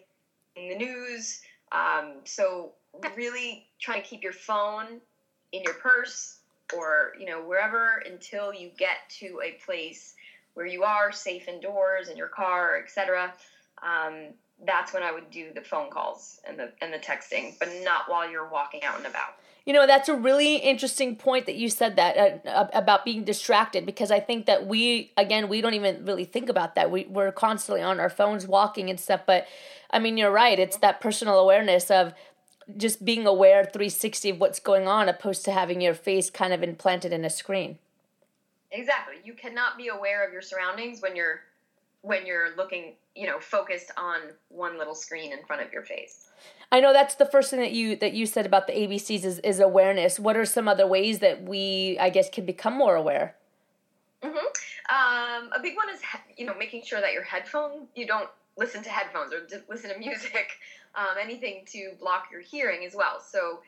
the 0.57 0.77
news. 0.77 1.41
Um, 1.73 2.15
so 2.25 2.73
really 3.17 3.67
trying 3.81 4.03
to 4.03 4.09
keep 4.09 4.23
your 4.23 4.33
phone 4.33 5.01
in 5.53 5.63
your 5.63 5.75
purse 5.75 6.39
or 6.75 7.13
you 7.19 7.27
know 7.27 7.41
wherever 7.41 8.03
until 8.11 8.53
you 8.53 8.71
get 8.77 9.09
to 9.09 9.41
a 9.45 9.53
place 9.65 10.15
where 10.55 10.67
you 10.67 10.83
are 10.83 11.13
safe 11.13 11.49
indoors 11.49 12.09
in 12.09 12.17
your 12.17 12.29
car 12.29 12.79
etc 12.83 13.33
um, 13.83 14.29
that's 14.65 14.93
when 14.93 15.03
i 15.03 15.13
would 15.13 15.31
do 15.31 15.49
the 15.55 15.61
phone 15.61 15.91
calls 15.91 16.41
and 16.49 16.59
the 16.59 16.73
and 16.81 16.93
the 16.93 16.99
texting 16.99 17.57
but 17.59 17.69
not 17.85 18.09
while 18.09 18.29
you're 18.29 18.49
walking 18.49 18.83
out 18.83 18.97
and 18.97 19.07
about 19.07 19.37
you 19.67 19.73
know, 19.73 19.85
that's 19.85 20.09
a 20.09 20.15
really 20.15 20.57
interesting 20.57 21.17
point 21.17 21.47
that 21.47 21.57
you 21.57 21.69
said 21.69 21.97
that 21.97 22.47
uh, 22.47 22.69
about 22.73 23.05
being 23.05 23.25
distracted 23.25 23.85
because 23.85 24.13
I 24.13 24.21
think 24.21 24.47
that 24.47 24.65
we, 24.69 25.13
again, 25.17 25.49
we 25.49 25.61
don't 25.61 25.75
even 25.75 26.05
really 26.05 26.25
think 26.25 26.49
about 26.49 26.77
that. 26.77 26.89
We, 26.89 27.05
we're 27.07 27.33
constantly 27.33 27.83
on 27.83 27.99
our 27.99 28.09
phones 28.09 28.47
walking 28.47 28.89
and 28.89 28.99
stuff. 28.99 29.23
But 29.27 29.49
I 29.91 29.99
mean, 29.99 30.17
you're 30.17 30.31
right. 30.31 30.57
It's 30.57 30.77
that 30.79 31.01
personal 31.01 31.41
awareness 31.41 31.91
of 31.91 32.15
just 32.77 33.05
being 33.05 33.27
aware 33.27 33.65
360 33.65 34.31
of 34.31 34.41
what's 34.41 34.61
going 34.61 34.87
on 34.87 35.09
opposed 35.09 35.45
to 35.47 35.53
having 35.53 35.81
your 35.81 35.95
face 35.95 36.31
kind 36.31 36.53
of 36.53 36.63
implanted 36.63 37.13
in 37.13 37.25
a 37.25 37.31
screen. 37.31 37.79
Exactly. 38.71 39.17
You 39.25 39.35
cannot 39.35 39.77
be 39.77 39.89
aware 39.89 40.25
of 40.25 40.33
your 40.33 40.43
surroundings 40.43 41.03
when 41.03 41.17
you're 41.17 41.41
when 42.07 42.25
you're 42.25 42.55
looking, 42.57 42.95
you 43.17 43.27
know, 43.27 43.41
focused 43.41 43.91
on 43.97 44.21
one 44.49 44.79
little 44.79 44.95
screen 44.95 45.33
in 45.33 45.45
front 45.45 45.61
of 45.61 45.73
your 45.73 45.83
face. 45.83 46.29
I 46.71 46.79
know 46.79 46.93
that's 46.93 47.17
the 47.17 47.27
first 47.27 47.51
thing 47.51 47.59
that 47.59 47.73
you 47.73 47.97
that 47.97 48.13
you 48.13 48.27
said 48.27 48.47
about 48.47 48.69
the 48.69 48.75
ABCs 48.75 49.25
is, 49.25 49.39
is 49.41 49.59
awareness. 49.59 50.21
What 50.21 50.37
are 50.37 50.45
some 50.45 50.69
other 50.69 50.87
ways 50.87 51.19
that 51.19 51.43
we, 51.43 51.97
I 52.01 52.11
guess, 52.11 52.31
can 52.31 52.47
become 52.47 52.79
more 52.79 52.95
aware? 52.95 53.35
Mm-hmm. 54.23 54.37
Um, 54.37 55.51
a 55.53 55.61
big 55.61 55.75
one 55.75 55.89
is 55.93 56.01
you 56.37 56.47
know 56.47 56.55
making 56.57 56.85
sure 56.85 57.01
that 57.01 57.13
your 57.13 57.25
headphone 57.25 57.89
you 57.97 58.07
don't 58.07 58.31
listen 58.57 58.85
to 58.85 58.89
headphones 58.89 59.33
or 59.33 59.49
listen 59.69 59.91
to 59.91 59.99
music, 59.99 60.51
um, 60.95 61.17
anything 61.21 61.65
to 61.73 61.93
block 61.99 62.29
your 62.31 62.41
hearing 62.41 62.87
as 62.87 62.95
well. 62.95 63.21
So. 63.21 63.61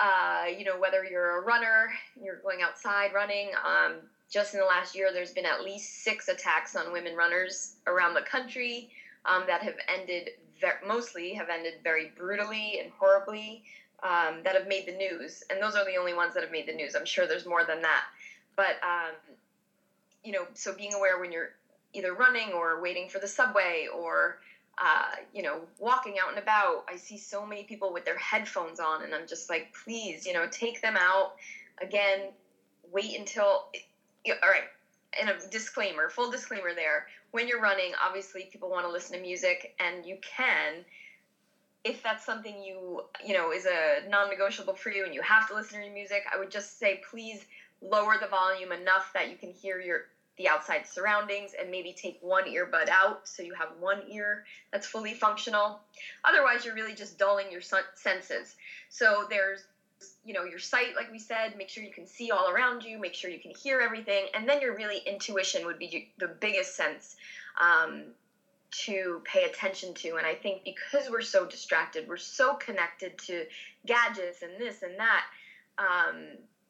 Uh, 0.00 0.44
you 0.56 0.64
know, 0.64 0.78
whether 0.78 1.04
you're 1.04 1.38
a 1.38 1.44
runner, 1.44 1.90
you're 2.22 2.36
going 2.36 2.62
outside 2.62 3.12
running, 3.12 3.50
um, 3.66 3.94
just 4.30 4.54
in 4.54 4.60
the 4.60 4.66
last 4.66 4.94
year, 4.94 5.10
there's 5.12 5.32
been 5.32 5.46
at 5.46 5.64
least 5.64 6.04
six 6.04 6.28
attacks 6.28 6.76
on 6.76 6.92
women 6.92 7.16
runners 7.16 7.76
around 7.86 8.14
the 8.14 8.22
country 8.22 8.90
um, 9.24 9.44
that 9.46 9.62
have 9.62 9.76
ended 9.88 10.30
mostly 10.84 11.34
have 11.34 11.48
ended 11.48 11.74
very 11.84 12.10
brutally 12.16 12.80
and 12.80 12.90
horribly 12.98 13.62
um, 14.02 14.40
that 14.42 14.56
have 14.56 14.66
made 14.66 14.86
the 14.86 14.96
news, 14.96 15.44
and 15.50 15.62
those 15.62 15.74
are 15.76 15.84
the 15.84 15.96
only 15.96 16.14
ones 16.14 16.34
that 16.34 16.42
have 16.42 16.52
made 16.52 16.66
the 16.66 16.74
news. 16.74 16.94
I'm 16.94 17.04
sure 17.04 17.26
there's 17.26 17.46
more 17.46 17.64
than 17.64 17.82
that, 17.82 18.04
but 18.56 18.76
um, 18.82 19.14
you 20.24 20.32
know, 20.32 20.46
so 20.54 20.74
being 20.74 20.94
aware 20.94 21.20
when 21.20 21.30
you're 21.32 21.50
either 21.92 22.12
running 22.12 22.52
or 22.52 22.82
waiting 22.82 23.08
for 23.08 23.18
the 23.18 23.28
subway 23.28 23.86
or 23.94 24.38
uh, 24.80 25.10
you 25.32 25.42
know, 25.42 25.60
walking 25.78 26.16
out 26.22 26.30
and 26.30 26.38
about, 26.38 26.84
I 26.88 26.96
see 26.96 27.18
so 27.18 27.44
many 27.44 27.64
people 27.64 27.92
with 27.92 28.04
their 28.04 28.18
headphones 28.18 28.78
on, 28.78 29.02
and 29.02 29.12
I'm 29.12 29.26
just 29.26 29.50
like, 29.50 29.74
please, 29.84 30.24
you 30.24 30.32
know, 30.32 30.46
take 30.50 30.80
them 30.82 30.96
out. 30.96 31.34
Again, 31.82 32.28
wait 32.92 33.18
until. 33.18 33.66
All 34.42 34.50
right, 34.50 34.68
and 35.18 35.30
a 35.30 35.36
disclaimer, 35.50 36.08
full 36.08 36.30
disclaimer 36.30 36.74
there. 36.74 37.06
When 37.30 37.48
you're 37.48 37.60
running, 37.60 37.92
obviously 38.04 38.48
people 38.52 38.70
want 38.70 38.86
to 38.86 38.92
listen 38.92 39.16
to 39.16 39.22
music, 39.22 39.74
and 39.80 40.04
you 40.04 40.18
can. 40.22 40.84
If 41.84 42.02
that's 42.02 42.26
something 42.26 42.62
you 42.62 43.02
you 43.24 43.34
know 43.34 43.52
is 43.52 43.66
a 43.66 44.08
non-negotiable 44.08 44.74
for 44.74 44.90
you, 44.90 45.04
and 45.04 45.14
you 45.14 45.22
have 45.22 45.48
to 45.48 45.54
listen 45.54 45.78
to 45.78 45.84
your 45.84 45.94
music, 45.94 46.24
I 46.32 46.38
would 46.38 46.50
just 46.50 46.78
say 46.78 47.00
please 47.10 47.44
lower 47.80 48.16
the 48.20 48.26
volume 48.26 48.72
enough 48.72 49.12
that 49.14 49.30
you 49.30 49.36
can 49.36 49.52
hear 49.52 49.80
your 49.80 50.06
the 50.38 50.48
outside 50.48 50.86
surroundings 50.86 51.52
and 51.60 51.70
maybe 51.70 51.92
take 51.92 52.16
one 52.20 52.44
earbud 52.44 52.88
out 52.88 53.26
so 53.26 53.42
you 53.42 53.52
have 53.54 53.70
one 53.80 54.00
ear 54.08 54.44
that's 54.72 54.86
fully 54.86 55.12
functional. 55.12 55.80
Otherwise, 56.24 56.64
you're 56.64 56.76
really 56.76 56.94
just 56.94 57.18
dulling 57.18 57.50
your 57.50 57.60
senses. 57.60 58.54
So 58.88 59.26
there's 59.28 59.64
you 60.24 60.32
know 60.34 60.44
your 60.44 60.58
sight 60.58 60.94
like 60.96 61.10
we 61.10 61.18
said 61.18 61.56
make 61.56 61.68
sure 61.68 61.82
you 61.82 61.92
can 61.92 62.06
see 62.06 62.30
all 62.30 62.50
around 62.50 62.82
you 62.82 62.98
make 62.98 63.14
sure 63.14 63.30
you 63.30 63.40
can 63.40 63.52
hear 63.52 63.80
everything 63.80 64.26
and 64.34 64.48
then 64.48 64.60
your 64.60 64.76
really 64.76 64.98
intuition 65.06 65.64
would 65.66 65.78
be 65.78 66.10
the 66.18 66.28
biggest 66.40 66.76
sense 66.76 67.16
um, 67.60 68.02
to 68.70 69.22
pay 69.24 69.44
attention 69.44 69.94
to 69.94 70.16
and 70.16 70.26
i 70.26 70.34
think 70.34 70.62
because 70.64 71.10
we're 71.10 71.20
so 71.20 71.46
distracted 71.46 72.06
we're 72.08 72.16
so 72.16 72.54
connected 72.54 73.16
to 73.18 73.44
gadgets 73.86 74.42
and 74.42 74.52
this 74.60 74.82
and 74.82 74.98
that 74.98 75.24
um, 75.78 76.16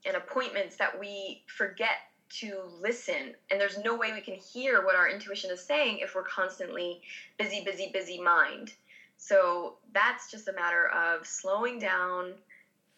and 0.06 0.16
appointments 0.16 0.76
that 0.76 0.98
we 0.98 1.42
forget 1.46 2.08
to 2.30 2.62
listen 2.80 3.34
and 3.50 3.60
there's 3.60 3.78
no 3.78 3.96
way 3.96 4.12
we 4.12 4.20
can 4.20 4.34
hear 4.34 4.84
what 4.84 4.94
our 4.94 5.08
intuition 5.08 5.50
is 5.50 5.60
saying 5.60 5.98
if 6.00 6.14
we're 6.14 6.22
constantly 6.22 7.00
busy 7.38 7.62
busy 7.64 7.90
busy 7.92 8.20
mind. 8.20 8.72
So 9.16 9.76
that's 9.92 10.30
just 10.30 10.46
a 10.46 10.52
matter 10.52 10.88
of 10.88 11.26
slowing 11.26 11.78
down 11.78 12.34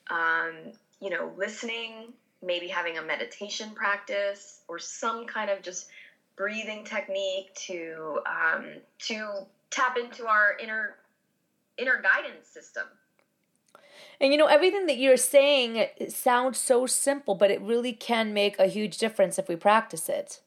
um, 0.09 0.73
you 1.01 1.11
know, 1.11 1.33
listening, 1.37 2.13
maybe 2.43 2.69
having 2.69 2.99
a 2.99 3.03
meditation 3.03 3.71
practice 3.71 4.61
or 4.69 4.79
some 4.79 5.27
kind 5.27 5.51
of 5.51 5.63
just 5.63 5.89
breathing 6.37 6.85
technique 6.85 7.55
to 7.55 8.21
um, 8.27 8.67
to 8.99 9.47
tap 9.71 9.97
into 9.99 10.27
our 10.27 10.57
inner 10.63 10.97
inner 11.79 12.01
guidance 12.03 12.49
system. 12.49 12.87
And 14.21 14.33
you 14.33 14.39
know, 14.39 14.47
everything 14.47 14.87
that 14.87 14.99
you're 14.99 15.17
saying 15.17 15.87
sounds 16.09 16.59
so 16.59 16.87
simple, 16.87 17.35
but 17.35 17.51
it 17.51 17.61
really 17.61 17.93
can 17.93 18.35
make 18.35 18.59
a 18.59 18.67
huge 18.67 18.99
difference 18.99 19.39
if 19.39 19.49
we 19.49 19.57
practice 19.57 20.09
it. 20.09 20.41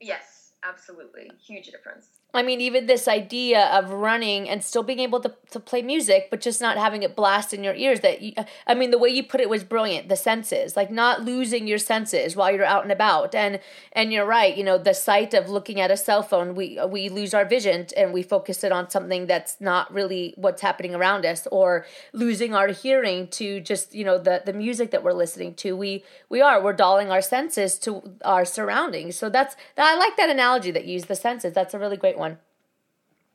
Yes, 0.00 0.52
absolutely. 0.62 1.30
Huge 1.40 1.66
difference. 1.66 2.06
I 2.34 2.42
mean, 2.42 2.62
even 2.62 2.86
this 2.86 3.08
idea 3.08 3.66
of 3.66 3.90
running 3.90 4.48
and 4.48 4.64
still 4.64 4.82
being 4.82 5.00
able 5.00 5.20
to, 5.20 5.34
to 5.50 5.60
play 5.60 5.82
music, 5.82 6.28
but 6.30 6.40
just 6.40 6.62
not 6.62 6.78
having 6.78 7.02
it 7.02 7.14
blast 7.14 7.52
in 7.52 7.62
your 7.62 7.74
ears. 7.74 8.00
That 8.00 8.22
you, 8.22 8.32
uh, 8.38 8.44
I 8.66 8.74
mean, 8.74 8.90
the 8.90 8.98
way 8.98 9.10
you 9.10 9.22
put 9.22 9.40
it 9.40 9.50
was 9.50 9.64
brilliant. 9.64 10.08
The 10.08 10.16
senses, 10.16 10.74
like 10.74 10.90
not 10.90 11.22
losing 11.22 11.66
your 11.66 11.78
senses 11.78 12.34
while 12.34 12.50
you're 12.50 12.64
out 12.64 12.84
and 12.84 12.92
about. 12.92 13.34
And 13.34 13.60
and 13.92 14.12
you're 14.12 14.24
right. 14.24 14.56
You 14.56 14.64
know, 14.64 14.78
the 14.78 14.94
sight 14.94 15.34
of 15.34 15.50
looking 15.50 15.78
at 15.78 15.90
a 15.90 15.96
cell 15.96 16.22
phone, 16.22 16.54
we 16.54 16.78
uh, 16.78 16.86
we 16.86 17.10
lose 17.10 17.34
our 17.34 17.44
vision 17.44 17.86
and 17.96 18.14
we 18.14 18.22
focus 18.22 18.64
it 18.64 18.72
on 18.72 18.88
something 18.88 19.26
that's 19.26 19.60
not 19.60 19.92
really 19.92 20.32
what's 20.36 20.62
happening 20.62 20.94
around 20.94 21.26
us, 21.26 21.46
or 21.52 21.84
losing 22.14 22.54
our 22.54 22.68
hearing 22.68 23.28
to 23.28 23.60
just 23.60 23.94
you 23.94 24.04
know 24.04 24.16
the 24.16 24.42
the 24.46 24.54
music 24.54 24.90
that 24.92 25.02
we're 25.02 25.12
listening 25.12 25.54
to. 25.56 25.76
We 25.76 26.02
we 26.30 26.40
are 26.40 26.62
we're 26.62 26.72
dulling 26.72 27.10
our 27.10 27.20
senses 27.20 27.78
to 27.80 28.02
our 28.24 28.46
surroundings. 28.46 29.16
So 29.16 29.28
that's 29.28 29.54
I 29.76 29.96
like 29.96 30.16
that 30.16 30.30
analogy 30.30 30.70
that 30.70 30.86
you 30.86 30.94
use 30.94 31.04
the 31.04 31.14
senses. 31.14 31.52
That's 31.52 31.74
a 31.74 31.78
really 31.78 31.98
great 31.98 32.16
one. 32.16 32.21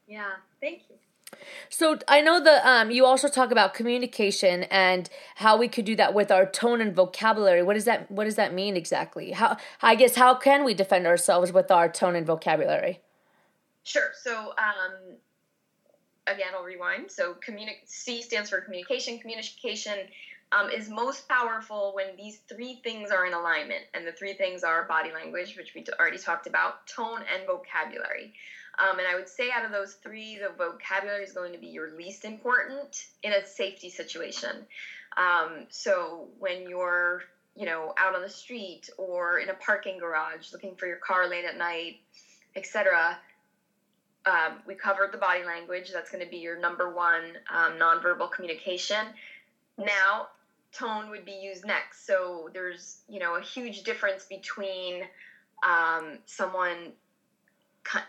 Yeah, 0.07 0.31
thank 0.61 0.83
you. 0.89 0.95
So 1.69 1.99
I 2.07 2.21
know 2.21 2.41
that 2.41 2.65
um, 2.65 2.91
you 2.91 3.05
also 3.05 3.27
talk 3.27 3.51
about 3.51 3.73
communication 3.73 4.63
and 4.63 5.09
how 5.35 5.57
we 5.57 5.67
could 5.67 5.83
do 5.83 5.95
that 5.97 6.13
with 6.13 6.31
our 6.31 6.45
tone 6.45 6.79
and 6.79 6.95
vocabulary. 6.95 7.61
What 7.63 7.73
does 7.73 7.85
that 7.85 8.09
What 8.09 8.23
does 8.23 8.35
that 8.35 8.53
mean 8.53 8.77
exactly? 8.77 9.31
How 9.31 9.57
I 9.81 9.95
guess 9.95 10.15
how 10.15 10.35
can 10.35 10.63
we 10.63 10.73
defend 10.73 11.05
ourselves 11.05 11.51
with 11.51 11.69
our 11.69 11.89
tone 11.89 12.15
and 12.15 12.25
vocabulary? 12.25 13.01
Sure. 13.83 14.11
So 14.21 14.53
um, 14.57 15.17
again, 16.27 16.47
I'll 16.55 16.63
rewind. 16.63 17.11
So 17.11 17.35
communi- 17.45 17.85
C 17.85 18.21
stands 18.21 18.49
for 18.49 18.61
communication. 18.61 19.19
Communication 19.19 19.97
um, 20.53 20.69
is 20.69 20.89
most 20.89 21.27
powerful 21.27 21.91
when 21.93 22.15
these 22.15 22.39
three 22.47 22.79
things 22.83 23.11
are 23.11 23.25
in 23.25 23.33
alignment. 23.33 23.83
And 23.93 24.07
the 24.07 24.13
three 24.13 24.33
things 24.33 24.63
are 24.63 24.85
body 24.87 25.11
language, 25.11 25.57
which 25.57 25.73
we 25.75 25.85
already 25.99 26.17
talked 26.17 26.47
about, 26.47 26.87
tone, 26.87 27.19
and 27.33 27.45
vocabulary. 27.45 28.33
Um, 28.79 28.99
and 28.99 29.07
I 29.07 29.15
would 29.15 29.27
say 29.27 29.49
out 29.51 29.65
of 29.65 29.71
those 29.71 29.93
three, 29.93 30.37
the 30.37 30.49
vocabulary 30.55 31.23
is 31.23 31.31
going 31.31 31.53
to 31.53 31.57
be 31.57 31.67
your 31.67 31.95
least 31.95 32.25
important 32.25 33.07
in 33.23 33.33
a 33.33 33.45
safety 33.45 33.89
situation. 33.89 34.65
Um, 35.17 35.65
so 35.69 36.27
when 36.37 36.69
you're, 36.69 37.23
you 37.55 37.65
know, 37.65 37.93
out 37.97 38.15
on 38.15 38.21
the 38.21 38.29
street 38.29 38.89
or 38.97 39.39
in 39.39 39.49
a 39.49 39.55
parking 39.55 39.97
garage 39.97 40.53
looking 40.53 40.75
for 40.75 40.85
your 40.85 40.97
car 40.97 41.27
late 41.27 41.45
at 41.45 41.57
night, 41.57 41.97
etc., 42.55 43.17
um, 44.27 44.59
we 44.67 44.75
covered 44.75 45.11
the 45.11 45.17
body 45.17 45.43
language. 45.43 45.89
That's 45.91 46.11
going 46.11 46.23
to 46.23 46.29
be 46.29 46.37
your 46.37 46.59
number 46.59 46.93
one 46.93 47.23
um, 47.51 47.73
nonverbal 47.79 48.29
communication. 48.29 49.07
Now, 49.77 50.27
tone 50.73 51.09
would 51.09 51.25
be 51.25 51.39
used 51.41 51.65
next. 51.65 52.05
So 52.05 52.49
there's, 52.53 52.97
you 53.07 53.19
know, 53.19 53.35
a 53.35 53.41
huge 53.41 53.83
difference 53.83 54.25
between 54.25 55.03
um, 55.63 56.19
someone 56.25 56.91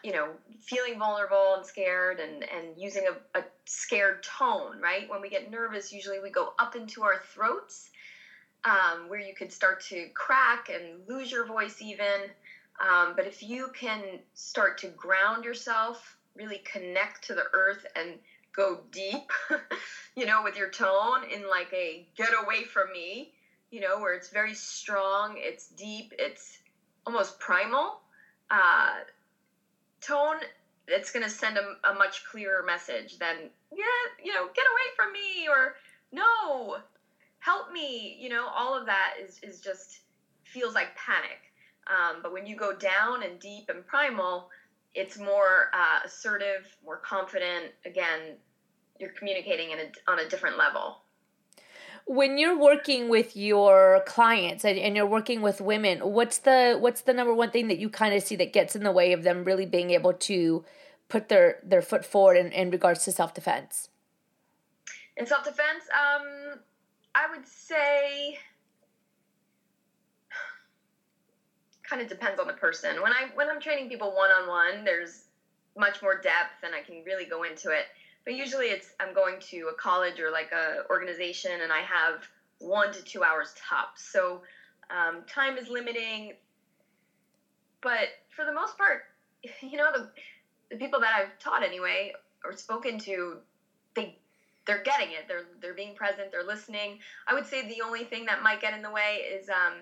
you 0.02 0.12
know 0.12 0.28
feeling 0.60 0.98
vulnerable 0.98 1.54
and 1.56 1.66
scared 1.66 2.20
and 2.20 2.44
and 2.44 2.76
using 2.76 3.04
a, 3.06 3.38
a 3.38 3.44
scared 3.64 4.22
tone 4.22 4.80
right? 4.80 5.08
When 5.08 5.20
we 5.20 5.28
get 5.28 5.50
nervous 5.50 5.92
usually 5.92 6.20
we 6.20 6.30
go 6.30 6.52
up 6.58 6.76
into 6.76 7.02
our 7.02 7.20
throats 7.34 7.90
um, 8.64 9.08
where 9.08 9.20
you 9.20 9.34
could 9.34 9.52
start 9.52 9.80
to 9.82 10.08
crack 10.14 10.68
and 10.68 11.06
lose 11.08 11.30
your 11.30 11.46
voice 11.46 11.80
even. 11.80 12.30
Um, 12.80 13.14
but 13.16 13.26
if 13.26 13.42
you 13.42 13.68
can 13.74 14.20
start 14.34 14.78
to 14.78 14.88
ground 14.88 15.44
yourself 15.44 16.16
really 16.36 16.58
connect 16.58 17.24
to 17.26 17.34
the 17.34 17.44
earth 17.52 17.84
and 17.96 18.14
go 18.54 18.80
deep 18.92 19.30
you 20.16 20.24
know 20.24 20.42
with 20.42 20.56
your 20.56 20.70
tone 20.70 21.22
in 21.32 21.48
like 21.48 21.72
a 21.72 22.06
get 22.16 22.30
away 22.44 22.64
from 22.64 22.90
me 22.92 23.32
you 23.70 23.80
know 23.80 23.98
where 23.98 24.14
it's 24.14 24.30
very 24.30 24.54
strong 24.54 25.34
it's 25.36 25.68
deep 25.68 26.12
it's 26.18 26.58
almost 27.06 27.38
primal 27.38 28.00
uh, 28.50 28.94
tone 30.00 30.36
it's 30.86 31.10
going 31.12 31.22
to 31.22 31.30
send 31.30 31.58
a, 31.58 31.90
a 31.90 31.94
much 31.94 32.24
clearer 32.24 32.64
message 32.64 33.18
than 33.18 33.36
yeah 33.74 33.84
you 34.22 34.32
know 34.32 34.48
get 34.54 34.64
away 34.64 34.88
from 34.96 35.12
me 35.12 35.48
or 35.48 35.74
no 36.12 36.76
help 37.40 37.72
me 37.72 38.16
you 38.20 38.28
know? 38.28 38.46
All 38.54 38.78
of 38.78 38.86
that 38.86 39.14
is 39.22 39.40
is 39.42 39.60
just 39.60 40.00
feels 40.44 40.74
like 40.74 40.96
panic. 40.96 41.38
Um, 41.86 42.20
but 42.22 42.32
when 42.32 42.46
you 42.46 42.56
go 42.56 42.74
down 42.74 43.22
and 43.22 43.38
deep 43.38 43.68
and 43.68 43.86
primal 43.86 44.50
it's 44.94 45.18
more 45.18 45.70
uh, 45.74 46.00
assertive 46.04 46.76
more 46.84 46.96
confident. 46.98 47.72
Again 47.84 48.36
you're 48.98 49.10
communicating 49.10 49.70
in 49.70 49.78
a, 49.78 50.10
on 50.10 50.18
a 50.18 50.28
different 50.28 50.58
level 50.58 50.98
when 52.08 52.38
you're 52.38 52.58
working 52.58 53.10
with 53.10 53.36
your 53.36 54.02
clients 54.06 54.64
and, 54.64 54.78
and, 54.78 54.96
you're 54.96 55.06
working 55.06 55.42
with 55.42 55.60
women 55.60 55.98
what's 55.98 56.38
the 56.38 56.76
what's 56.80 57.02
the 57.02 57.12
number 57.12 57.34
one 57.34 57.50
thing 57.50 57.68
that 57.68 57.78
you 57.78 57.90
kind 57.90 58.14
of 58.14 58.22
see 58.22 58.34
that 58.34 58.52
gets 58.52 58.74
in 58.74 58.82
the 58.82 58.90
way 58.90 59.12
of 59.12 59.22
them 59.22 59.44
really 59.44 59.66
being 59.66 59.90
able 59.90 60.14
to 60.14 60.64
put 61.08 61.28
their 61.28 61.58
their 61.62 61.82
foot 61.82 62.04
forward 62.04 62.36
in, 62.36 62.50
in 62.50 62.70
regards 62.70 63.04
to 63.04 63.12
self-defense? 63.12 63.90
In 65.16 65.26
self-defense 65.26 65.84
um 65.92 66.58
i 67.14 67.26
would 67.30 67.46
say 67.46 68.38
kind 71.82 72.02
of 72.02 72.08
depends 72.08 72.38
on 72.38 72.46
the 72.46 72.52
person. 72.54 73.02
When 73.02 73.12
i 73.12 73.28
when 73.34 73.50
i'm 73.50 73.60
training 73.60 73.90
people 73.90 74.14
one-on-one 74.14 74.84
there's 74.84 75.24
much 75.76 76.02
more 76.02 76.18
depth 76.18 76.64
and 76.64 76.74
i 76.74 76.80
can 76.80 77.04
really 77.04 77.26
go 77.26 77.42
into 77.42 77.70
it 77.70 77.84
but 78.28 78.36
usually 78.36 78.66
it's 78.66 78.92
I'm 79.00 79.14
going 79.14 79.40
to 79.48 79.70
a 79.72 79.74
college 79.74 80.20
or 80.20 80.30
like 80.30 80.52
a 80.52 80.86
organization 80.90 81.50
and 81.62 81.72
I 81.72 81.80
have 81.80 82.28
one 82.58 82.92
to 82.92 83.02
two 83.02 83.22
hours 83.22 83.54
tops. 83.56 84.04
So 84.04 84.42
um, 84.90 85.22
time 85.26 85.56
is 85.56 85.70
limiting. 85.70 86.34
But 87.80 88.08
for 88.28 88.44
the 88.44 88.52
most 88.52 88.76
part, 88.76 89.04
you 89.62 89.78
know, 89.78 89.88
the, 89.94 90.10
the 90.70 90.76
people 90.76 91.00
that 91.00 91.14
I've 91.16 91.38
taught 91.38 91.62
anyway 91.62 92.12
or 92.44 92.54
spoken 92.54 92.98
to, 92.98 93.38
they 93.94 94.18
they're 94.66 94.82
getting 94.82 95.12
it. 95.12 95.24
They're 95.26 95.46
they're 95.62 95.72
being 95.72 95.94
present. 95.94 96.30
They're 96.30 96.44
listening. 96.44 96.98
I 97.26 97.32
would 97.32 97.46
say 97.46 97.66
the 97.66 97.80
only 97.80 98.04
thing 98.04 98.26
that 98.26 98.42
might 98.42 98.60
get 98.60 98.74
in 98.74 98.82
the 98.82 98.90
way 98.90 99.24
is, 99.32 99.48
um, 99.48 99.72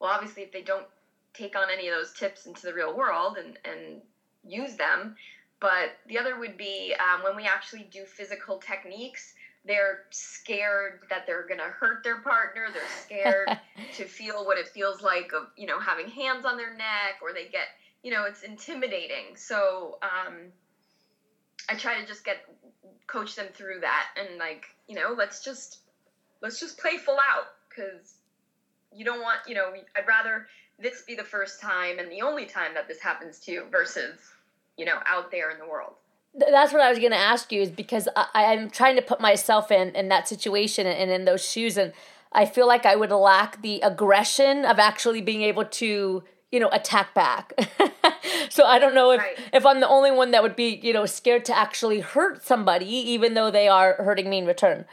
well, 0.00 0.10
obviously, 0.10 0.42
if 0.42 0.50
they 0.50 0.62
don't 0.62 0.86
take 1.34 1.54
on 1.56 1.68
any 1.72 1.86
of 1.86 1.94
those 1.94 2.12
tips 2.14 2.46
into 2.46 2.62
the 2.62 2.74
real 2.74 2.96
world 2.96 3.36
and 3.38 3.56
and 3.64 4.02
use 4.44 4.74
them, 4.74 5.14
but 5.62 5.92
the 6.08 6.18
other 6.18 6.36
would 6.40 6.56
be 6.56 6.92
um, 6.98 7.22
when 7.22 7.36
we 7.36 7.44
actually 7.44 7.88
do 7.92 8.04
physical 8.04 8.58
techniques, 8.58 9.32
they're 9.64 10.00
scared 10.10 10.98
that 11.08 11.24
they're 11.24 11.46
going 11.46 11.60
to 11.60 11.66
hurt 11.66 12.02
their 12.02 12.18
partner. 12.18 12.66
They're 12.74 12.82
scared 13.00 13.60
to 13.94 14.04
feel 14.04 14.44
what 14.44 14.58
it 14.58 14.66
feels 14.68 15.02
like 15.02 15.32
of, 15.32 15.46
you 15.56 15.68
know, 15.68 15.78
having 15.78 16.08
hands 16.08 16.44
on 16.44 16.56
their 16.56 16.74
neck 16.74 17.20
or 17.22 17.32
they 17.32 17.44
get, 17.44 17.68
you 18.02 18.10
know, 18.10 18.24
it's 18.24 18.42
intimidating. 18.42 19.36
So 19.36 19.98
um, 20.02 20.34
I 21.68 21.76
try 21.76 22.00
to 22.00 22.06
just 22.08 22.24
get, 22.24 22.38
coach 23.06 23.36
them 23.36 23.46
through 23.54 23.80
that 23.82 24.08
and 24.18 24.40
like, 24.40 24.64
you 24.88 24.96
know, 24.96 25.14
let's 25.16 25.44
just, 25.44 25.78
let's 26.40 26.58
just 26.58 26.76
play 26.76 26.96
full 26.96 27.18
out 27.32 27.46
because 27.68 28.14
you 28.92 29.04
don't 29.04 29.20
want, 29.20 29.38
you 29.46 29.54
know, 29.54 29.72
I'd 29.96 30.08
rather 30.08 30.48
this 30.80 31.02
be 31.02 31.14
the 31.14 31.22
first 31.22 31.60
time 31.60 32.00
and 32.00 32.10
the 32.10 32.22
only 32.22 32.46
time 32.46 32.74
that 32.74 32.88
this 32.88 32.98
happens 32.98 33.38
to 33.40 33.52
you 33.52 33.66
versus 33.70 34.18
you 34.76 34.84
know, 34.84 34.98
out 35.06 35.30
there 35.30 35.50
in 35.50 35.58
the 35.58 35.66
world. 35.66 35.94
That's 36.34 36.72
what 36.72 36.80
I 36.80 36.88
was 36.88 36.98
going 36.98 37.10
to 37.12 37.18
ask 37.18 37.52
you 37.52 37.60
is 37.60 37.70
because 37.70 38.08
I, 38.16 38.54
am 38.54 38.70
trying 38.70 38.96
to 38.96 39.02
put 39.02 39.20
myself 39.20 39.70
in, 39.70 39.94
in 39.94 40.08
that 40.08 40.28
situation 40.28 40.86
and 40.86 41.10
in 41.10 41.26
those 41.26 41.46
shoes. 41.46 41.76
And 41.76 41.92
I 42.32 42.46
feel 42.46 42.66
like 42.66 42.86
I 42.86 42.96
would 42.96 43.10
lack 43.10 43.60
the 43.60 43.80
aggression 43.82 44.64
of 44.64 44.78
actually 44.78 45.20
being 45.20 45.42
able 45.42 45.66
to, 45.66 46.24
you 46.50 46.60
know, 46.60 46.70
attack 46.72 47.12
back. 47.12 47.52
so 48.48 48.64
I 48.64 48.78
don't 48.78 48.94
know 48.94 49.10
if, 49.10 49.20
right. 49.20 49.38
if 49.52 49.66
I'm 49.66 49.80
the 49.80 49.88
only 49.88 50.10
one 50.10 50.30
that 50.30 50.42
would 50.42 50.56
be, 50.56 50.80
you 50.82 50.94
know, 50.94 51.04
scared 51.04 51.44
to 51.46 51.56
actually 51.56 52.00
hurt 52.00 52.42
somebody, 52.42 52.86
even 52.86 53.34
though 53.34 53.50
they 53.50 53.68
are 53.68 53.96
hurting 53.96 54.30
me 54.30 54.38
in 54.38 54.46
return. 54.46 54.86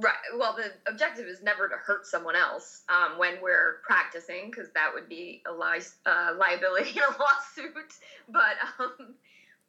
Right. 0.00 0.14
Well, 0.38 0.56
the 0.56 0.72
objective 0.90 1.26
is 1.26 1.42
never 1.42 1.68
to 1.68 1.76
hurt 1.76 2.06
someone 2.06 2.34
else 2.34 2.82
um, 2.88 3.18
when 3.18 3.34
we're 3.42 3.80
practicing, 3.82 4.50
because 4.50 4.70
that 4.74 4.92
would 4.94 5.08
be 5.08 5.42
a 5.46 5.52
li- 5.52 5.84
uh, 6.06 6.32
liability 6.38 6.90
in 6.96 7.02
a 7.02 7.18
lawsuit. 7.20 7.92
But 8.28 8.56
um, 8.78 9.14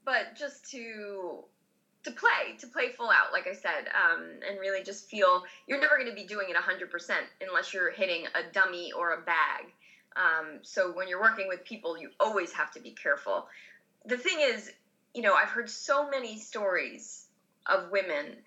but 0.06 0.36
just 0.36 0.72
to 0.72 1.44
to 2.04 2.12
play, 2.12 2.56
to 2.60 2.68
play 2.68 2.90
full 2.90 3.10
out, 3.10 3.32
like 3.32 3.48
I 3.48 3.54
said, 3.54 3.90
um, 3.94 4.24
and 4.50 4.60
really 4.60 4.84
just 4.84 5.10
feel 5.10 5.44
you're 5.68 5.80
never 5.80 5.98
going 5.98 6.10
to 6.10 6.16
be 6.16 6.24
doing 6.26 6.50
it 6.50 6.56
100% 6.56 7.12
unless 7.48 7.74
you're 7.74 7.92
hitting 7.92 8.26
a 8.34 8.52
dummy 8.52 8.92
or 8.92 9.14
a 9.14 9.22
bag. 9.22 9.72
Um, 10.16 10.60
so 10.64 10.92
when 10.92 11.08
you're 11.08 11.22
working 11.22 11.48
with 11.48 11.64
people, 11.64 12.00
you 12.00 12.10
always 12.20 12.52
have 12.54 12.72
to 12.72 12.80
be 12.80 12.92
careful. 12.92 13.48
The 14.06 14.18
thing 14.18 14.40
is, 14.40 14.72
you 15.14 15.22
know, 15.22 15.36
I've 15.36 15.50
heard 15.50 15.70
so 15.70 16.10
many 16.10 16.40
stories 16.40 17.26
of 17.68 17.92
women 17.92 18.38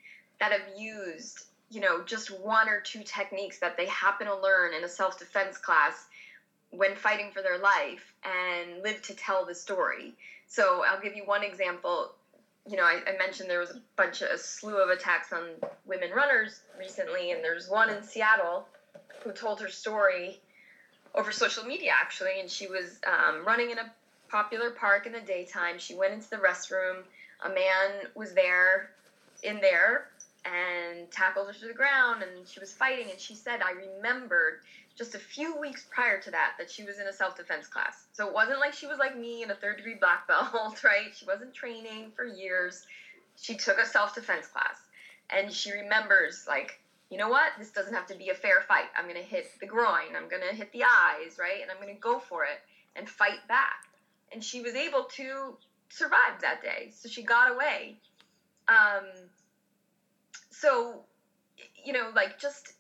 that 0.41 0.51
have 0.51 0.77
used 0.77 1.45
you 1.75 1.81
know, 1.81 2.05
just 2.05 2.31
one 2.31 2.69
or 2.69 2.79
two 2.79 3.03
techniques 3.05 3.59
that 3.59 3.77
they 3.77 3.87
happen 3.87 4.29
to 4.29 4.37
learn 4.39 4.75
in 4.75 4.85
a 4.85 4.89
self 4.89 5.19
defense 5.19 5.59
class 5.59 6.07
when 6.71 6.95
fighting 6.95 7.33
for 7.33 7.43
their 7.43 7.59
life 7.59 8.15
and 8.25 8.83
live 8.83 9.03
to 9.03 9.15
tell 9.15 9.45
the 9.45 9.55
story. 9.55 10.15
So 10.47 10.85
I'll 10.89 11.01
give 11.01 11.17
you 11.17 11.25
one 11.25 11.43
example. 11.43 12.13
You 12.69 12.77
know, 12.77 12.85
I, 12.85 13.01
I, 13.07 13.19
mentioned 13.19 13.51
there 13.51 13.59
was 13.59 13.71
a 13.71 13.81
bunch 13.97 14.23
of 14.23 14.31
a 14.31 14.39
slew 14.39 14.77
of 14.77 14.89
attacks 14.89 15.33
on 15.33 15.49
women 15.85 16.11
runners 16.13 16.61
recently, 16.79 17.33
and 17.33 17.43
there's 17.43 17.69
one 17.69 17.91
in 17.91 18.03
Seattle 18.03 18.67
who 19.23 19.33
told 19.33 19.61
her 19.61 19.69
story 19.69 20.41
over 21.15 21.33
social 21.33 21.65
media 21.65 21.93
actually, 22.01 22.41
and 22.41 22.49
she 22.49 22.69
was 22.69 23.01
um, 23.07 23.45
running 23.45 23.71
in 23.71 23.79
a 23.79 23.93
popular 24.31 24.71
park 24.71 25.07
in 25.07 25.13
the 25.13 25.21
daytime. 25.21 25.79
She 25.79 25.97
went 25.97 26.15
into 26.15 26.31
the 26.31 26.37
restroom. 26.37 27.03
A 27.45 27.49
man 27.49 28.07
was 28.15 28.33
there 28.33 28.91
in 29.43 29.61
there 29.61 30.09
and 30.45 31.11
tackled 31.11 31.47
her 31.47 31.53
to 31.53 31.67
the 31.67 31.75
ground 31.75 32.23
and 32.23 32.47
she 32.47 32.61
was 32.61 32.73
fighting 32.73 33.11
and 33.11 33.19
she 33.19 33.35
said 33.35 33.61
i 33.63 33.73
remembered 33.73 34.61
just 34.97 35.15
a 35.15 35.19
few 35.19 35.59
weeks 35.59 35.87
prior 35.91 36.21
to 36.21 36.31
that 36.31 36.53
that 36.59 36.71
she 36.71 36.85
was 36.85 36.99
in 36.99 37.07
a 37.07 37.13
self-defense 37.13 37.67
class. 37.67 38.07
So 38.13 38.29
it 38.29 38.35
wasn't 38.35 38.61
like 38.61 38.73
she 38.73 38.87
was 38.87 38.99
like 38.99 39.17
me 39.17 39.43
in 39.43 39.51
a 39.51 39.55
third 39.55 39.79
degree 39.79 39.97
black 39.99 40.29
belt 40.29 40.83
right? 40.85 41.15
She 41.15 41.27
wasn't 41.27 41.55
training 41.55 42.13
for 42.15 42.25
years. 42.25 42.87
She 43.37 43.57
took 43.57 43.79
a 43.79 43.87
self-defense 43.87 44.47
class 44.47 44.79
and 45.31 45.53
she 45.53 45.73
remembers 45.73 46.45
like 46.49 46.79
you 47.11 47.19
know 47.19 47.29
what? 47.29 47.53
This 47.59 47.71
doesn't 47.71 47.95
have 47.95 48.07
to 48.07 48.17
be 48.17 48.31
a 48.31 48.35
fair 48.35 48.63
fight. 48.67 48.87
I'm 48.97 49.05
going 49.05 49.21
to 49.21 49.23
hit 49.23 49.47
the 49.61 49.67
groin. 49.67 50.17
I'm 50.17 50.29
going 50.29 50.43
to 50.49 50.57
hit 50.57 50.73
the 50.73 50.83
eyes 50.83 51.39
right? 51.39 51.61
And 51.63 51.71
i'm 51.71 51.81
going 51.81 51.95
to 51.95 52.01
go 52.01 52.19
for 52.19 52.45
it 52.45 52.61
and 52.97 53.09
fight 53.09 53.47
back. 53.49 53.85
And 54.33 54.43
she 54.43 54.63
was 54.63 54.75
able 54.75 55.05
to 55.17 55.57
survive 55.91 56.41
that 56.41 56.63
day. 56.63 56.91
So 56.95 57.09
she 57.09 57.23
got 57.23 57.53
away. 57.53 57.97
Um, 58.69 59.05
so 60.65 61.01
you 61.85 61.93
know 61.93 62.11
like 62.15 62.39
just 62.39 62.73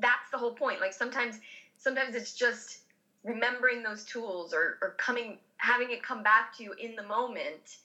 that's 0.00 0.30
the 0.32 0.38
whole 0.38 0.52
point 0.52 0.80
like 0.80 0.92
sometimes 0.92 1.38
sometimes 1.78 2.14
it's 2.14 2.34
just 2.34 2.80
remembering 3.22 3.82
those 3.82 4.04
tools 4.04 4.52
or, 4.52 4.78
or 4.82 4.94
coming 4.98 5.38
having 5.58 5.90
it 5.90 6.02
come 6.02 6.22
back 6.22 6.56
to 6.56 6.64
you 6.64 6.72
in 6.72 6.96
the 6.96 7.02
moment 7.02 7.76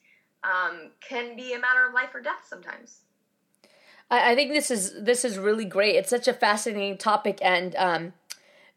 um, 0.44 0.90
can 1.08 1.36
be 1.36 1.54
a 1.54 1.60
matter 1.60 1.86
of 1.88 1.94
life 1.94 2.10
or 2.14 2.22
death 2.22 2.46
sometimes 2.48 3.02
I, 4.10 4.32
I 4.32 4.36
think 4.36 4.52
this 4.52 4.72
is 4.72 4.94
this 5.00 5.24
is 5.24 5.38
really 5.38 5.66
great. 5.66 5.96
It's 5.96 6.10
such 6.10 6.28
a 6.28 6.34
fascinating 6.34 6.98
topic, 6.98 7.38
and 7.44 7.76
um, 7.76 8.14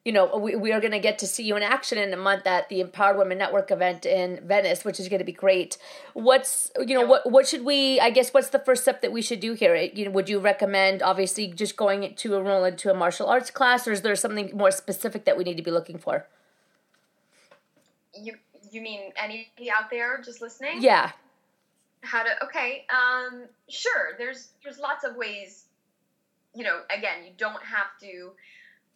you 0.04 0.10
know, 0.10 0.36
we, 0.36 0.56
we 0.56 0.72
are 0.72 0.80
going 0.80 0.92
to 0.92 0.98
get 0.98 1.18
to 1.20 1.28
see 1.28 1.44
you 1.44 1.56
in 1.56 1.62
action 1.62 1.96
in 1.96 2.12
a 2.12 2.16
month 2.16 2.44
at 2.46 2.68
the 2.68 2.80
Empowered 2.80 3.16
Women 3.16 3.38
Network 3.38 3.70
event 3.70 4.04
in 4.04 4.40
Venice, 4.44 4.84
which 4.84 4.98
is 4.98 5.08
going 5.08 5.20
to 5.20 5.24
be 5.24 5.32
great. 5.32 5.78
What's, 6.14 6.72
you 6.76 6.98
know, 6.98 7.06
what, 7.06 7.30
what 7.30 7.46
should 7.46 7.64
we, 7.64 8.00
I 8.00 8.10
guess, 8.10 8.34
what's 8.34 8.48
the 8.48 8.58
first 8.58 8.82
step 8.82 9.00
that 9.02 9.12
we 9.12 9.22
should 9.22 9.38
do 9.38 9.52
here? 9.52 9.76
You 9.76 10.06
know, 10.06 10.10
would 10.10 10.28
you 10.28 10.40
recommend 10.40 11.02
obviously 11.02 11.46
just 11.46 11.76
going 11.76 12.14
to 12.16 12.34
enroll 12.34 12.64
into 12.64 12.90
a 12.90 12.94
martial 12.94 13.28
arts 13.28 13.52
class 13.52 13.86
or 13.86 13.92
is 13.92 14.02
there 14.02 14.16
something 14.16 14.50
more 14.56 14.72
specific 14.72 15.24
that 15.24 15.36
we 15.36 15.44
need 15.44 15.56
to 15.56 15.62
be 15.62 15.70
looking 15.70 15.98
for? 15.98 16.26
You, 18.12 18.34
you 18.72 18.82
mean 18.82 19.12
anybody 19.16 19.70
out 19.70 19.88
there 19.88 20.20
just 20.20 20.40
listening? 20.40 20.82
Yeah. 20.82 21.12
How 22.00 22.24
to, 22.24 22.44
okay. 22.44 22.86
Um, 22.90 23.44
sure. 23.68 24.16
There's, 24.18 24.48
there's 24.64 24.80
lots 24.80 25.04
of 25.04 25.14
ways, 25.14 25.66
you 26.56 26.64
know, 26.64 26.80
again, 26.90 27.24
you 27.24 27.30
don't 27.38 27.62
have 27.62 27.86
to, 28.00 28.32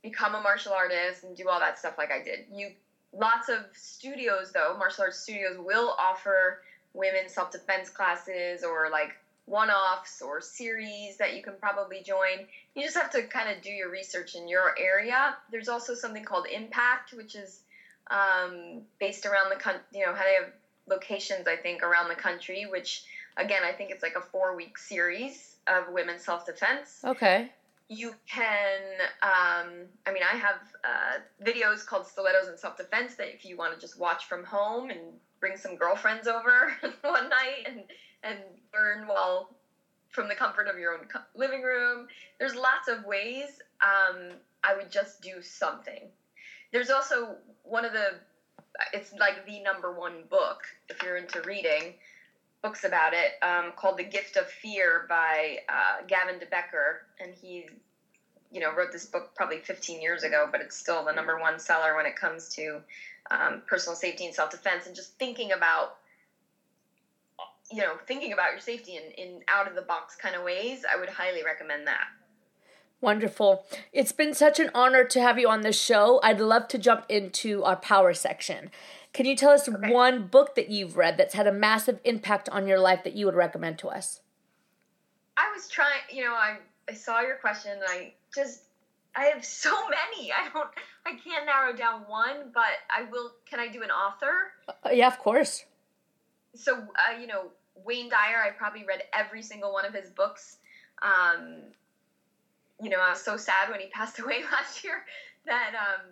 become 0.07 0.37
a 0.37 0.41
martial 0.41 0.73
artist 0.73 1.25
and 1.25 1.37
do 1.37 1.49
all 1.49 1.59
that 1.59 1.79
stuff 1.79 1.95
like 1.99 2.13
I 2.13 2.23
did. 2.23 2.47
You 2.53 2.71
lots 3.13 3.49
of 3.49 3.59
studios 3.75 4.53
though, 4.53 4.77
martial 4.79 5.05
arts 5.05 5.19
studios 5.19 5.57
will 5.59 5.95
offer 5.99 6.61
women 6.95 7.29
self-defense 7.29 7.91
classes 7.91 8.63
or 8.63 8.89
like 8.91 9.17
one-offs 9.47 10.23
or 10.23 10.41
series 10.41 11.17
that 11.19 11.35
you 11.35 11.43
can 11.43 11.55
probably 11.61 12.03
join. 12.03 12.47
You 12.75 12.83
just 12.83 12.97
have 12.97 13.11
to 13.11 13.23
kind 13.25 13.55
of 13.55 13.63
do 13.63 13.71
your 13.71 13.91
research 13.91 14.35
in 14.35 14.49
your 14.49 14.75
area. 14.79 15.37
There's 15.51 15.69
also 15.69 15.95
something 15.95 16.25
called 16.25 16.47
Impact, 16.53 17.13
which 17.13 17.35
is 17.35 17.61
um, 18.11 18.83
based 18.99 19.27
around 19.27 19.51
the 19.51 19.57
country. 19.57 19.83
You 19.93 20.07
know, 20.07 20.15
how 20.15 20.25
they 20.25 20.35
have 20.35 20.53
locations, 20.89 21.47
I 21.47 21.57
think, 21.57 21.83
around 21.83 22.09
the 22.09 22.17
country. 22.17 22.67
Which, 22.69 23.05
again, 23.37 23.63
I 23.65 23.71
think 23.71 23.93
it's 23.93 24.03
like 24.03 24.17
a 24.17 24.21
four-week 24.21 24.79
series 24.79 25.55
of 25.69 25.93
women's 25.93 26.25
self-defense. 26.25 27.03
Okay 27.05 27.51
you 27.89 28.13
can 28.29 28.81
um, 29.23 29.87
i 30.07 30.13
mean 30.13 30.23
i 30.23 30.37
have 30.37 30.61
uh, 30.85 31.45
videos 31.45 31.87
called 31.87 32.07
stilettos 32.07 32.49
and 32.49 32.59
self-defense 32.59 33.15
that 33.15 33.33
if 33.33 33.45
you 33.45 33.57
want 33.57 33.73
to 33.75 33.81
just 33.81 33.99
watch 33.99 34.27
from 34.27 34.45
home 34.45 34.91
and 34.91 35.01
bring 35.41 35.57
some 35.57 35.77
girlfriends 35.77 36.27
over 36.27 36.73
one 37.03 37.29
night 37.29 37.67
and 37.67 37.83
and 38.23 38.39
learn 38.75 39.07
while 39.07 39.55
from 40.09 40.29
the 40.29 40.35
comfort 40.35 40.67
of 40.67 40.79
your 40.79 40.95
own 40.95 41.07
living 41.35 41.63
room 41.63 42.07
there's 42.39 42.55
lots 42.55 42.89
of 42.89 43.05
ways 43.05 43.61
um, 43.83 44.31
i 44.65 44.75
would 44.77 44.91
just 44.91 45.23
do 45.23 45.41
something. 45.41 46.09
There's 46.73 46.91
also 46.91 47.37
one 47.63 47.85
of 47.85 47.93
the 47.93 48.15
it's 48.93 49.13
like 49.15 49.47
the 49.47 49.63
number 49.63 49.93
one 49.93 50.25
book 50.29 50.63
if 50.89 51.03
you're 51.03 51.17
into 51.17 51.41
reading 51.43 51.95
books 52.67 52.83
about 52.83 53.13
it 53.13 53.33
um, 53.43 53.73
called 53.77 53.97
The 53.97 54.03
Gift 54.03 54.37
of 54.37 54.49
Fear 54.49 55.07
by 55.09 55.59
uh, 55.69 56.05
Gavin 56.09 56.41
de 56.41 56.47
Becker, 56.47 57.03
and 57.21 57.33
he, 57.33 57.67
you 58.51 58.61
know, 58.61 58.75
wrote 58.75 58.91
this 58.91 59.07
book 59.07 59.37
probably 59.37 59.59
15 59.59 60.03
years 60.03 60.25
ago, 60.25 60.49
but 60.51 60.61
it's 60.61 60.77
still 60.77 61.05
the 61.05 61.13
number 61.13 61.39
one 61.39 61.61
seller 61.61 61.95
when 61.95 62.07
it 62.07 62.17
comes 62.17 62.49
to 62.57 62.81
um, 63.31 63.63
personal 63.69 63.95
safety 63.95 64.27
and 64.27 64.35
self 64.35 64.51
defense, 64.51 64.89
and 64.89 64.97
just 64.97 65.17
thinking 65.17 65.53
about, 65.53 65.99
you 67.71 67.83
know, 67.83 67.93
thinking 68.09 68.33
about 68.33 68.51
your 68.51 68.61
safety 68.61 68.97
in, 68.97 69.13
in 69.13 69.41
out 69.47 69.69
of 69.69 69.77
the 69.77 69.83
box 69.83 70.17
kind 70.17 70.35
of 70.35 70.43
ways. 70.43 70.85
I 70.93 70.99
would 70.99 71.09
highly 71.09 71.45
recommend 71.45 71.87
that. 71.87 72.09
Wonderful. 73.01 73.65
It's 73.93 74.13
been 74.13 74.35
such 74.35 74.59
an 74.59 74.71
honor 74.75 75.05
to 75.05 75.21
have 75.21 75.39
you 75.39 75.49
on 75.49 75.61
the 75.61 75.73
show. 75.73 76.19
I'd 76.25 76.41
love 76.41 76.67
to 76.69 76.79
jump 76.79 77.05
into 77.09 77.63
our 77.63 77.77
power 77.77 78.13
section. 78.13 78.73
Can 79.17 79.25
you 79.25 79.35
tell 79.35 79.53
us 79.53 79.67
okay. 79.67 79.91
one 79.91 80.27
book 80.27 80.57
that 80.57 80.69
you've 80.69 80.99
read 80.99 81.17
that's 81.17 81.33
had 81.33 81.47
a 81.47 81.53
massive 81.53 82.01
impact 82.05 82.51
on 82.51 82.69
your 82.69 82.79
life 82.79 83.03
that 83.05 83.15
you 83.15 83.25
would 83.25 83.35
recommend 83.35 83.79
to 83.79 83.89
us? 83.89 84.21
I 85.39 85.51
was 85.55 85.69
trying, 85.69 86.03
you 86.13 86.23
know, 86.23 86.35
I, 86.35 86.59
I 86.87 86.93
saw 86.93 87.23
your 87.23 87.37
question 87.37 87.73
and 87.73 87.83
I 87.89 88.13
just, 88.35 88.65
I 89.15 89.25
have 89.35 89.43
so 89.43 89.71
many. 89.89 90.33
I 90.33 90.51
don't, 90.53 90.69
I 91.07 91.13
can't 91.13 91.47
narrow 91.47 91.75
down 91.75 92.03
one, 92.03 92.51
but 92.53 92.65
I 92.95 93.05
will, 93.11 93.33
can 93.49 93.59
I 93.59 93.69
do 93.69 93.83
an 93.83 93.91
author? 93.91 94.53
Uh, 94.69 94.91
yeah, 94.93 95.07
of 95.07 95.19
course. 95.19 95.65
So, 96.55 96.77
uh, 96.77 97.19
you 97.19 97.27
know, 97.27 97.45
Wayne 97.87 98.11
Dyer, 98.11 98.43
I 98.47 98.51
probably 98.51 98.85
read 98.85 99.03
every 99.15 99.43
single 99.43 99.73
one 99.73 99.87
of 99.87 99.95
his 99.95 100.11
books. 100.11 100.59
Um, 101.01 101.63
you 102.83 102.91
know, 102.91 102.99
I 103.01 103.13
was 103.13 103.23
so 103.23 103.39
sad 103.39 103.71
when 103.71 103.81
he 103.81 103.87
passed 103.95 104.19
away 104.19 104.43
last 104.53 104.85
year 104.85 105.07
that, 105.47 105.73
um, 105.75 106.07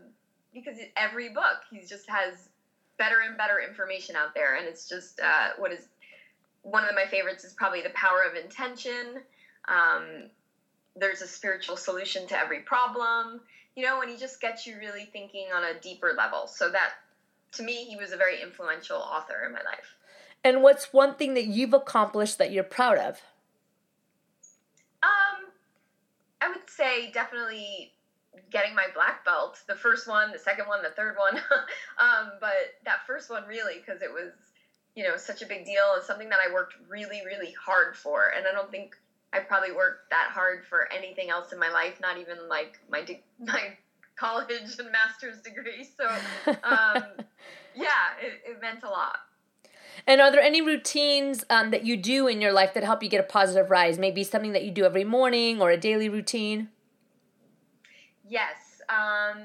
because 0.54 0.78
every 0.96 1.28
book, 1.28 1.58
he 1.70 1.80
just 1.86 2.08
has 2.08 2.48
better 2.96 3.16
and 3.26 3.36
better 3.36 3.60
information 3.60 4.16
out 4.16 4.34
there, 4.34 4.56
and 4.56 4.66
it's 4.66 4.88
just 4.88 5.20
uh, 5.20 5.50
what 5.58 5.72
is 5.72 5.88
one 6.62 6.84
of 6.84 6.94
my 6.94 7.04
favorites 7.06 7.44
is 7.44 7.52
probably 7.52 7.82
the 7.82 7.90
power 7.90 8.22
of 8.28 8.36
intention. 8.36 9.20
Um, 9.68 10.30
there's 10.96 11.22
a 11.22 11.26
spiritual 11.26 11.76
solution 11.76 12.26
to 12.28 12.38
every 12.38 12.60
problem, 12.60 13.40
you 13.76 13.84
know, 13.84 14.00
and 14.00 14.10
he 14.10 14.16
just 14.16 14.40
gets 14.40 14.66
you 14.66 14.76
really 14.78 15.08
thinking 15.12 15.46
on 15.54 15.64
a 15.64 15.78
deeper 15.80 16.14
level. 16.16 16.46
So 16.46 16.70
that, 16.70 16.92
to 17.52 17.62
me, 17.62 17.84
he 17.84 17.96
was 17.96 18.12
a 18.12 18.16
very 18.16 18.40
influential 18.40 18.96
author 18.96 19.44
in 19.46 19.52
my 19.52 19.62
life. 19.62 19.96
And 20.42 20.62
what's 20.62 20.92
one 20.92 21.14
thing 21.14 21.34
that 21.34 21.46
you've 21.46 21.74
accomplished 21.74 22.38
that 22.38 22.50
you're 22.50 22.64
proud 22.64 22.98
of? 22.98 23.20
Um, 25.02 25.50
I 26.40 26.48
would 26.48 26.68
say 26.68 27.10
definitely 27.10 27.92
getting 28.50 28.74
my 28.74 28.86
black 28.94 29.24
belt 29.24 29.60
the 29.68 29.74
first 29.74 30.08
one 30.08 30.32
the 30.32 30.38
second 30.38 30.66
one 30.66 30.82
the 30.82 30.90
third 30.90 31.16
one. 31.16 31.40
Um, 31.96 32.32
but 32.40 32.74
that 32.84 33.06
first 33.06 33.30
one 33.30 33.44
really 33.46 33.74
because 33.78 34.02
it 34.02 34.12
was 34.12 34.32
you 34.96 35.04
know 35.04 35.16
such 35.16 35.42
a 35.42 35.46
big 35.46 35.64
deal 35.64 35.94
and 35.94 36.02
something 36.02 36.28
that 36.28 36.38
i 36.44 36.52
worked 36.52 36.74
really 36.88 37.22
really 37.24 37.52
hard 37.52 37.96
for. 37.96 38.32
And 38.36 38.46
i 38.46 38.52
don't 38.52 38.70
think 38.70 38.96
i 39.32 39.38
probably 39.38 39.72
worked 39.72 40.10
that 40.10 40.30
hard 40.30 40.64
for 40.64 40.88
anything 40.92 41.30
else 41.30 41.52
in 41.52 41.58
my 41.58 41.70
life 41.70 42.00
not 42.00 42.18
even 42.18 42.48
like 42.48 42.78
my 42.90 43.02
de- 43.02 43.22
my 43.38 43.76
college 44.16 44.78
and 44.78 44.90
master's 44.92 45.40
degree. 45.40 45.88
So 45.96 46.06
um, 46.64 47.04
yeah 47.74 48.14
it, 48.20 48.50
it, 48.50 48.60
meant 48.60 48.82
a 48.82 48.88
lot. 48.88 49.16
And 50.06 50.20
are 50.20 50.30
there 50.30 50.40
any 50.40 50.60
routines 50.60 51.44
um, 51.50 51.70
that 51.70 51.84
you 51.84 51.96
do 51.96 52.26
in 52.26 52.40
your 52.40 52.52
life 52.52 52.74
that 52.74 52.84
help 52.84 53.02
you 53.02 53.08
get 53.08 53.20
a 53.20 53.24
positive 53.24 53.70
rise? 53.70 53.98
Maybe 53.98 54.24
something 54.24 54.52
that 54.52 54.64
you 54.64 54.70
do 54.70 54.84
every 54.84 55.04
morning 55.04 55.60
or 55.60 55.70
a 55.70 55.76
daily 55.76 56.08
routine 56.08 56.68
Yes. 58.28 58.80
Um, 58.88 59.38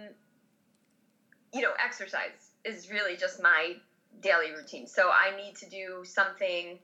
you 1.54 1.62
know, 1.62 1.72
exercise 1.84 2.52
is 2.64 2.90
really 2.90 3.18
just 3.18 3.42
my 3.42 3.76
daily 4.22 4.52
routine. 4.52 4.88
So 4.88 5.10
I 5.10 5.36
need 5.36 5.56
to 5.58 5.70
do 5.70 6.04
something 6.04 6.80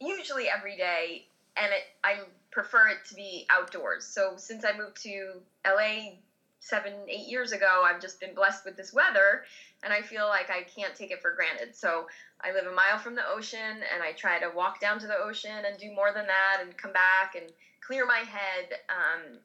usually 0.00 0.48
every 0.48 0.76
day, 0.76 1.26
and 1.56 1.66
it, 1.66 1.82
I 2.02 2.20
prefer 2.50 2.88
it 2.88 2.98
to 3.08 3.14
be 3.14 3.46
outdoors. 3.50 4.04
So 4.04 4.34
since 4.36 4.64
I 4.64 4.76
moved 4.76 5.02
to 5.02 5.40
LA 5.66 6.14
seven, 6.60 6.92
eight 7.08 7.28
years 7.28 7.52
ago, 7.52 7.84
I've 7.84 8.00
just 8.00 8.20
been 8.20 8.34
blessed 8.34 8.64
with 8.64 8.76
this 8.76 8.92
weather, 8.92 9.44
and 9.82 9.92
I 9.92 10.02
feel 10.02 10.26
like 10.26 10.50
I 10.50 10.62
can't 10.62 10.94
take 10.94 11.10
it 11.10 11.20
for 11.20 11.34
granted. 11.34 11.76
So 11.76 12.06
I 12.42 12.52
live 12.52 12.66
a 12.66 12.74
mile 12.74 12.98
from 12.98 13.14
the 13.14 13.26
ocean, 13.28 13.58
and 13.60 14.02
I 14.02 14.12
try 14.12 14.38
to 14.40 14.50
walk 14.54 14.80
down 14.80 14.98
to 15.00 15.06
the 15.06 15.16
ocean 15.16 15.64
and 15.66 15.78
do 15.78 15.92
more 15.92 16.12
than 16.14 16.26
that, 16.26 16.62
and 16.62 16.76
come 16.76 16.92
back 16.92 17.34
and 17.36 17.50
clear 17.80 18.06
my 18.06 18.18
head. 18.18 18.74
Um, 18.88 19.38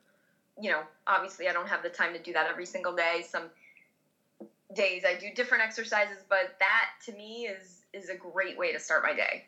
you 0.59 0.71
know, 0.71 0.81
obviously 1.07 1.47
I 1.47 1.53
don't 1.53 1.67
have 1.67 1.83
the 1.83 1.89
time 1.89 2.13
to 2.13 2.19
do 2.19 2.33
that 2.33 2.47
every 2.49 2.65
single 2.65 2.95
day. 2.95 3.23
Some 3.27 3.49
days 4.73 5.03
I 5.05 5.15
do 5.15 5.27
different 5.35 5.63
exercises, 5.63 6.17
but 6.29 6.55
that 6.59 6.89
to 7.05 7.13
me 7.13 7.47
is 7.47 7.83
is 7.93 8.09
a 8.09 8.15
great 8.15 8.57
way 8.57 8.73
to 8.73 8.79
start 8.79 9.03
my 9.03 9.13
day. 9.13 9.45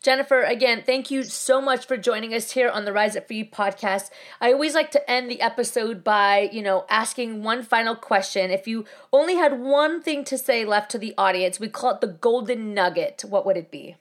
Jennifer, 0.00 0.42
again, 0.42 0.84
thank 0.86 1.10
you 1.10 1.24
so 1.24 1.60
much 1.60 1.86
for 1.86 1.96
joining 1.96 2.32
us 2.32 2.52
here 2.52 2.68
on 2.68 2.84
the 2.84 2.92
Rise 2.92 3.16
Up 3.16 3.26
For 3.26 3.32
You 3.32 3.44
podcast. 3.44 4.10
I 4.40 4.52
always 4.52 4.72
like 4.72 4.92
to 4.92 5.10
end 5.10 5.28
the 5.28 5.40
episode 5.40 6.04
by, 6.04 6.48
you 6.52 6.62
know, 6.62 6.86
asking 6.88 7.42
one 7.42 7.64
final 7.64 7.96
question. 7.96 8.52
If 8.52 8.68
you 8.68 8.84
only 9.12 9.34
had 9.34 9.58
one 9.58 10.00
thing 10.00 10.22
to 10.26 10.38
say 10.38 10.64
left 10.64 10.92
to 10.92 10.98
the 10.98 11.14
audience, 11.18 11.58
we 11.58 11.68
call 11.68 11.94
it 11.94 12.00
the 12.00 12.06
golden 12.06 12.74
nugget. 12.74 13.24
What 13.28 13.44
would 13.44 13.56
it 13.56 13.72
be? 13.72 13.96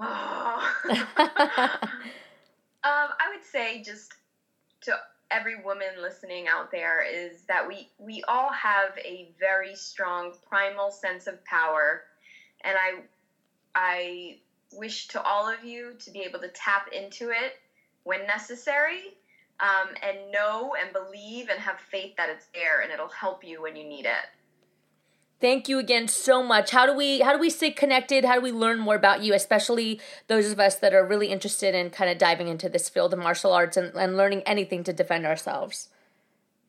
Um, 2.82 3.08
I 3.20 3.28
would 3.34 3.44
say 3.44 3.82
just 3.82 4.14
to 4.82 4.96
every 5.30 5.62
woman 5.62 5.88
listening 6.00 6.48
out 6.48 6.70
there 6.70 7.02
is 7.02 7.42
that 7.48 7.66
we 7.66 7.90
we 7.98 8.22
all 8.26 8.50
have 8.52 8.96
a 8.98 9.28
very 9.38 9.74
strong 9.74 10.34
primal 10.48 10.90
sense 10.90 11.26
of 11.26 11.44
power, 11.44 12.02
and 12.64 12.76
I 12.78 13.02
I 13.74 14.38
wish 14.72 15.08
to 15.08 15.22
all 15.22 15.48
of 15.48 15.64
you 15.64 15.94
to 16.00 16.10
be 16.10 16.20
able 16.20 16.40
to 16.40 16.48
tap 16.48 16.88
into 16.92 17.30
it 17.30 17.54
when 18.04 18.26
necessary, 18.26 19.02
um, 19.60 19.88
and 20.02 20.30
know 20.32 20.74
and 20.80 20.92
believe 20.92 21.48
and 21.50 21.60
have 21.60 21.78
faith 21.78 22.16
that 22.16 22.30
it's 22.30 22.46
there 22.54 22.80
and 22.80 22.90
it'll 22.90 23.08
help 23.08 23.44
you 23.44 23.62
when 23.62 23.76
you 23.76 23.84
need 23.84 24.06
it. 24.06 24.39
Thank 25.40 25.70
you 25.70 25.78
again 25.78 26.06
so 26.06 26.42
much. 26.42 26.70
How 26.70 26.84
do 26.84 26.94
we 26.94 27.20
how 27.20 27.32
do 27.32 27.38
we 27.38 27.48
stay 27.48 27.70
connected? 27.70 28.24
How 28.26 28.34
do 28.34 28.40
we 28.42 28.52
learn 28.52 28.78
more 28.78 28.94
about 28.94 29.22
you, 29.22 29.32
especially 29.32 29.98
those 30.26 30.50
of 30.50 30.60
us 30.60 30.74
that 30.76 30.92
are 30.92 31.06
really 31.06 31.28
interested 31.28 31.74
in 31.74 31.90
kind 31.90 32.10
of 32.10 32.18
diving 32.18 32.48
into 32.48 32.68
this 32.68 32.90
field 32.90 33.14
of 33.14 33.18
martial 33.18 33.52
arts 33.52 33.76
and, 33.76 33.94
and 33.94 34.18
learning 34.18 34.42
anything 34.42 34.84
to 34.84 34.92
defend 34.92 35.24
ourselves? 35.24 35.88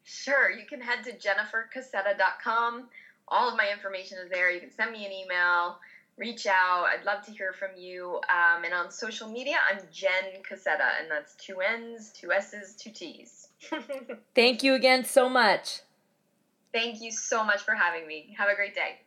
Sure. 0.04 0.50
You 0.50 0.66
can 0.66 0.82
head 0.82 1.04
to 1.04 1.12
jennifercassetta.com. 1.12 2.88
All 3.28 3.50
of 3.50 3.58
my 3.58 3.70
information 3.72 4.18
is 4.24 4.30
there. 4.30 4.52
You 4.52 4.62
can 4.62 4.72
send 4.72 4.92
me 4.92 5.06
an 5.06 5.12
email. 5.12 5.78
reach 6.18 6.46
out. 6.48 6.86
I'd 6.86 7.06
love 7.06 7.26
to 7.26 7.32
hear 7.32 7.54
from 7.54 7.72
you. 7.78 8.22
Um, 8.30 8.64
and 8.64 8.74
on 8.74 8.92
social 8.92 9.28
media, 9.30 9.58
I'm 9.70 9.80
Jen 9.92 10.42
Cassetta, 10.50 11.02
and 11.02 11.10
that's 11.10 11.36
two 11.36 11.60
N's, 11.60 12.12
two 12.12 12.32
S's, 12.32 12.76
two 12.76 12.92
T's. 12.92 13.50
Thank 14.36 14.64
you 14.64 14.76
again 14.76 15.04
so 15.04 15.28
much. 15.28 15.82
Thank 16.74 17.02
you 17.02 17.12
so 17.12 17.44
much 17.44 17.64
for 17.64 17.74
having 17.76 18.08
me. 18.08 18.36
Have 18.38 18.50
a 18.50 18.56
great 18.56 18.76
day. 18.76 19.00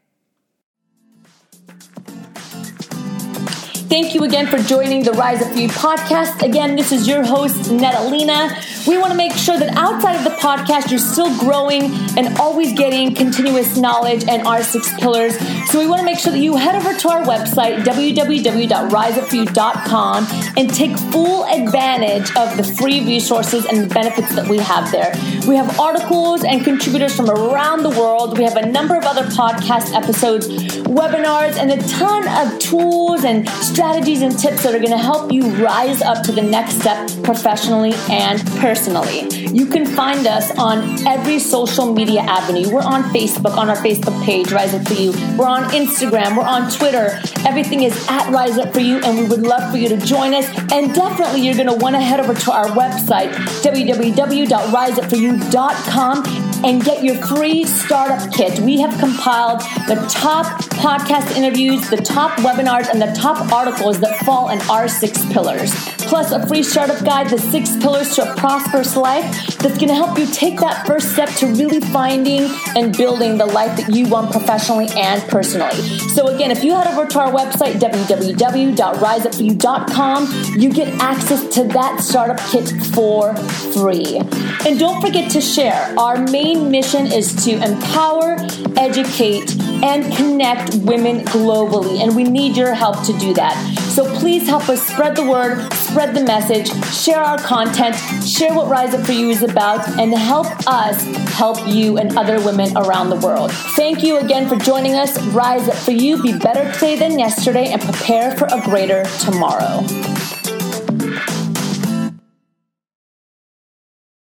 Thank 3.88 4.14
you 4.14 4.22
again 4.24 4.46
for 4.46 4.56
joining 4.58 5.02
the 5.02 5.12
Rise 5.12 5.42
Up 5.42 5.52
For 5.52 5.58
You 5.58 5.68
podcast. 5.68 6.40
Again, 6.42 6.74
this 6.74 6.90
is 6.90 7.06
your 7.06 7.22
host, 7.22 7.70
Netalina. 7.70 8.48
We 8.88 8.96
want 8.96 9.10
to 9.12 9.16
make 9.16 9.32
sure 9.32 9.58
that 9.58 9.76
outside 9.76 10.16
of 10.16 10.24
the 10.24 10.30
podcast, 10.30 10.88
you're 10.90 10.98
still 10.98 11.38
growing 11.38 11.92
and 12.16 12.38
always 12.38 12.72
getting 12.72 13.14
continuous 13.14 13.76
knowledge 13.76 14.24
and 14.26 14.46
our 14.46 14.62
six 14.62 14.90
pillars. 14.98 15.36
So 15.70 15.78
we 15.78 15.86
want 15.86 15.98
to 16.00 16.04
make 16.04 16.18
sure 16.18 16.32
that 16.32 16.38
you 16.38 16.56
head 16.56 16.76
over 16.76 16.94
to 16.94 17.08
our 17.10 17.24
website, 17.24 17.84
www.riseupforyou.com, 17.84 20.26
and 20.56 20.74
take 20.74 20.96
full 21.12 21.44
advantage 21.44 22.34
of 22.36 22.56
the 22.56 22.64
free 22.64 23.04
resources 23.04 23.66
and 23.66 23.82
the 23.82 23.88
benefits 23.94 24.34
that 24.34 24.48
we 24.48 24.56
have 24.58 24.90
there. 24.92 25.12
We 25.46 25.56
have 25.56 25.78
articles 25.78 26.42
and 26.42 26.64
contributors 26.64 27.14
from 27.14 27.28
around 27.28 27.82
the 27.82 27.90
world. 27.90 28.38
We 28.38 28.44
have 28.44 28.56
a 28.56 28.64
number 28.66 28.96
of 28.96 29.04
other 29.04 29.24
podcast 29.24 29.92
episodes, 29.94 30.48
webinars, 30.48 31.58
and 31.58 31.70
a 31.70 31.76
ton 31.88 32.26
of 32.28 32.58
tools 32.58 33.24
and 33.24 33.46
strategies 33.48 33.74
strategies 33.84 34.22
and 34.22 34.32
tips 34.38 34.62
that 34.62 34.74
are 34.74 34.78
going 34.78 34.90
to 34.90 34.96
help 34.96 35.30
you 35.30 35.42
rise 35.62 36.00
up 36.00 36.24
to 36.24 36.32
the 36.32 36.40
next 36.40 36.80
step 36.80 37.06
professionally 37.22 37.92
and 38.08 38.42
personally. 38.56 39.28
You 39.48 39.66
can 39.66 39.84
find 39.84 40.26
us 40.26 40.50
on 40.56 41.06
every 41.06 41.38
social 41.38 41.92
media 41.92 42.22
avenue. 42.22 42.72
We're 42.72 42.80
on 42.80 43.02
Facebook, 43.14 43.58
on 43.58 43.68
our 43.68 43.76
Facebook 43.76 44.24
page, 44.24 44.50
Rise 44.52 44.72
Up 44.72 44.88
For 44.88 44.94
You. 44.94 45.12
We're 45.36 45.44
on 45.44 45.64
Instagram, 45.64 46.34
we're 46.34 46.46
on 46.46 46.70
Twitter. 46.70 47.20
Everything 47.46 47.82
is 47.82 47.94
at 48.08 48.32
Rise 48.32 48.56
Up 48.56 48.72
For 48.72 48.80
You, 48.80 49.02
and 49.04 49.18
we 49.18 49.28
would 49.28 49.42
love 49.42 49.70
for 49.70 49.76
you 49.76 49.90
to 49.90 49.98
join 49.98 50.32
us. 50.32 50.46
And 50.72 50.94
definitely, 50.94 51.42
you're 51.42 51.54
going 51.54 51.66
to 51.66 51.76
want 51.76 51.94
to 51.94 52.00
head 52.00 52.20
over 52.20 52.32
to 52.32 52.52
our 52.52 52.68
website, 52.68 53.34
www.riseupforyou.com 53.60 56.53
and 56.64 56.82
get 56.82 57.04
your 57.04 57.14
free 57.26 57.64
startup 57.64 58.32
kit. 58.32 58.58
We 58.60 58.80
have 58.80 58.98
compiled 58.98 59.60
the 59.86 60.02
top 60.10 60.46
podcast 60.70 61.36
interviews, 61.36 61.90
the 61.90 61.98
top 61.98 62.32
webinars, 62.40 62.88
and 62.88 63.00
the 63.00 63.12
top 63.14 63.52
articles 63.52 64.00
that 64.00 64.18
fall 64.24 64.50
in 64.50 64.60
our 64.62 64.88
six 64.88 65.24
pillars. 65.32 65.72
Plus, 66.06 66.32
a 66.32 66.46
free 66.46 66.62
startup 66.62 67.02
guide, 67.04 67.28
The 67.30 67.38
Six 67.38 67.76
Pillars 67.76 68.14
to 68.16 68.30
a 68.30 68.34
Prosperous 68.36 68.94
Life, 68.94 69.24
that's 69.58 69.78
going 69.78 69.88
to 69.88 69.94
help 69.94 70.18
you 70.18 70.26
take 70.26 70.60
that 70.60 70.86
first 70.86 71.12
step 71.12 71.30
to 71.36 71.46
really 71.46 71.80
finding 71.80 72.50
and 72.76 72.94
building 72.96 73.38
the 73.38 73.46
life 73.46 73.74
that 73.78 73.88
you 73.92 74.06
want 74.08 74.30
professionally 74.30 74.88
and 74.96 75.22
personally. 75.22 75.74
So, 76.14 76.28
again, 76.28 76.50
if 76.50 76.62
you 76.62 76.74
head 76.74 76.86
over 76.86 77.06
to 77.06 77.20
our 77.20 77.32
website, 77.32 77.80
www.riseupforyou.com, 77.80 80.60
you 80.60 80.68
get 80.70 80.88
access 81.00 81.54
to 81.54 81.64
that 81.64 82.00
startup 82.00 82.38
kit 82.50 82.68
for 82.94 83.34
free. 83.72 84.20
And 84.66 84.78
don't 84.78 85.00
forget 85.00 85.30
to 85.32 85.40
share. 85.40 85.94
Our 85.98 86.18
main 86.54 86.70
mission 86.70 87.06
is 87.06 87.34
to 87.44 87.52
empower, 87.62 88.36
educate, 88.76 89.60
and 89.82 90.12
connect 90.14 90.74
women 90.76 91.20
globally. 91.26 92.00
And 92.00 92.14
we 92.14 92.24
need 92.24 92.56
your 92.56 92.74
help 92.74 93.04
to 93.06 93.12
do 93.18 93.34
that. 93.34 93.54
So 93.94 94.04
please 94.16 94.46
help 94.48 94.68
us 94.68 94.86
spread 94.86 95.16
the 95.16 95.24
word, 95.24 95.72
spread 95.72 96.14
the 96.14 96.24
message, 96.24 96.68
share 96.92 97.20
our 97.20 97.38
content, 97.38 97.96
share 98.24 98.54
what 98.54 98.68
Rise 98.68 98.94
Up 98.94 99.04
For 99.06 99.12
You 99.12 99.30
is 99.30 99.42
about, 99.42 99.86
and 99.98 100.12
help 100.14 100.46
us 100.66 101.02
help 101.32 101.58
you 101.66 101.98
and 101.98 102.16
other 102.16 102.40
women 102.44 102.76
around 102.76 103.10
the 103.10 103.16
world. 103.16 103.52
Thank 103.52 104.02
you 104.02 104.18
again 104.18 104.48
for 104.48 104.56
joining 104.56 104.94
us. 104.94 105.20
Rise 105.28 105.68
Up 105.68 105.76
For 105.76 105.92
You. 105.92 106.22
Be 106.22 106.36
better 106.36 106.72
today 106.72 106.96
than 106.96 107.18
yesterday 107.18 107.66
and 107.72 107.80
prepare 107.80 108.36
for 108.36 108.46
a 108.46 108.60
greater 108.62 109.04
tomorrow. 109.20 109.84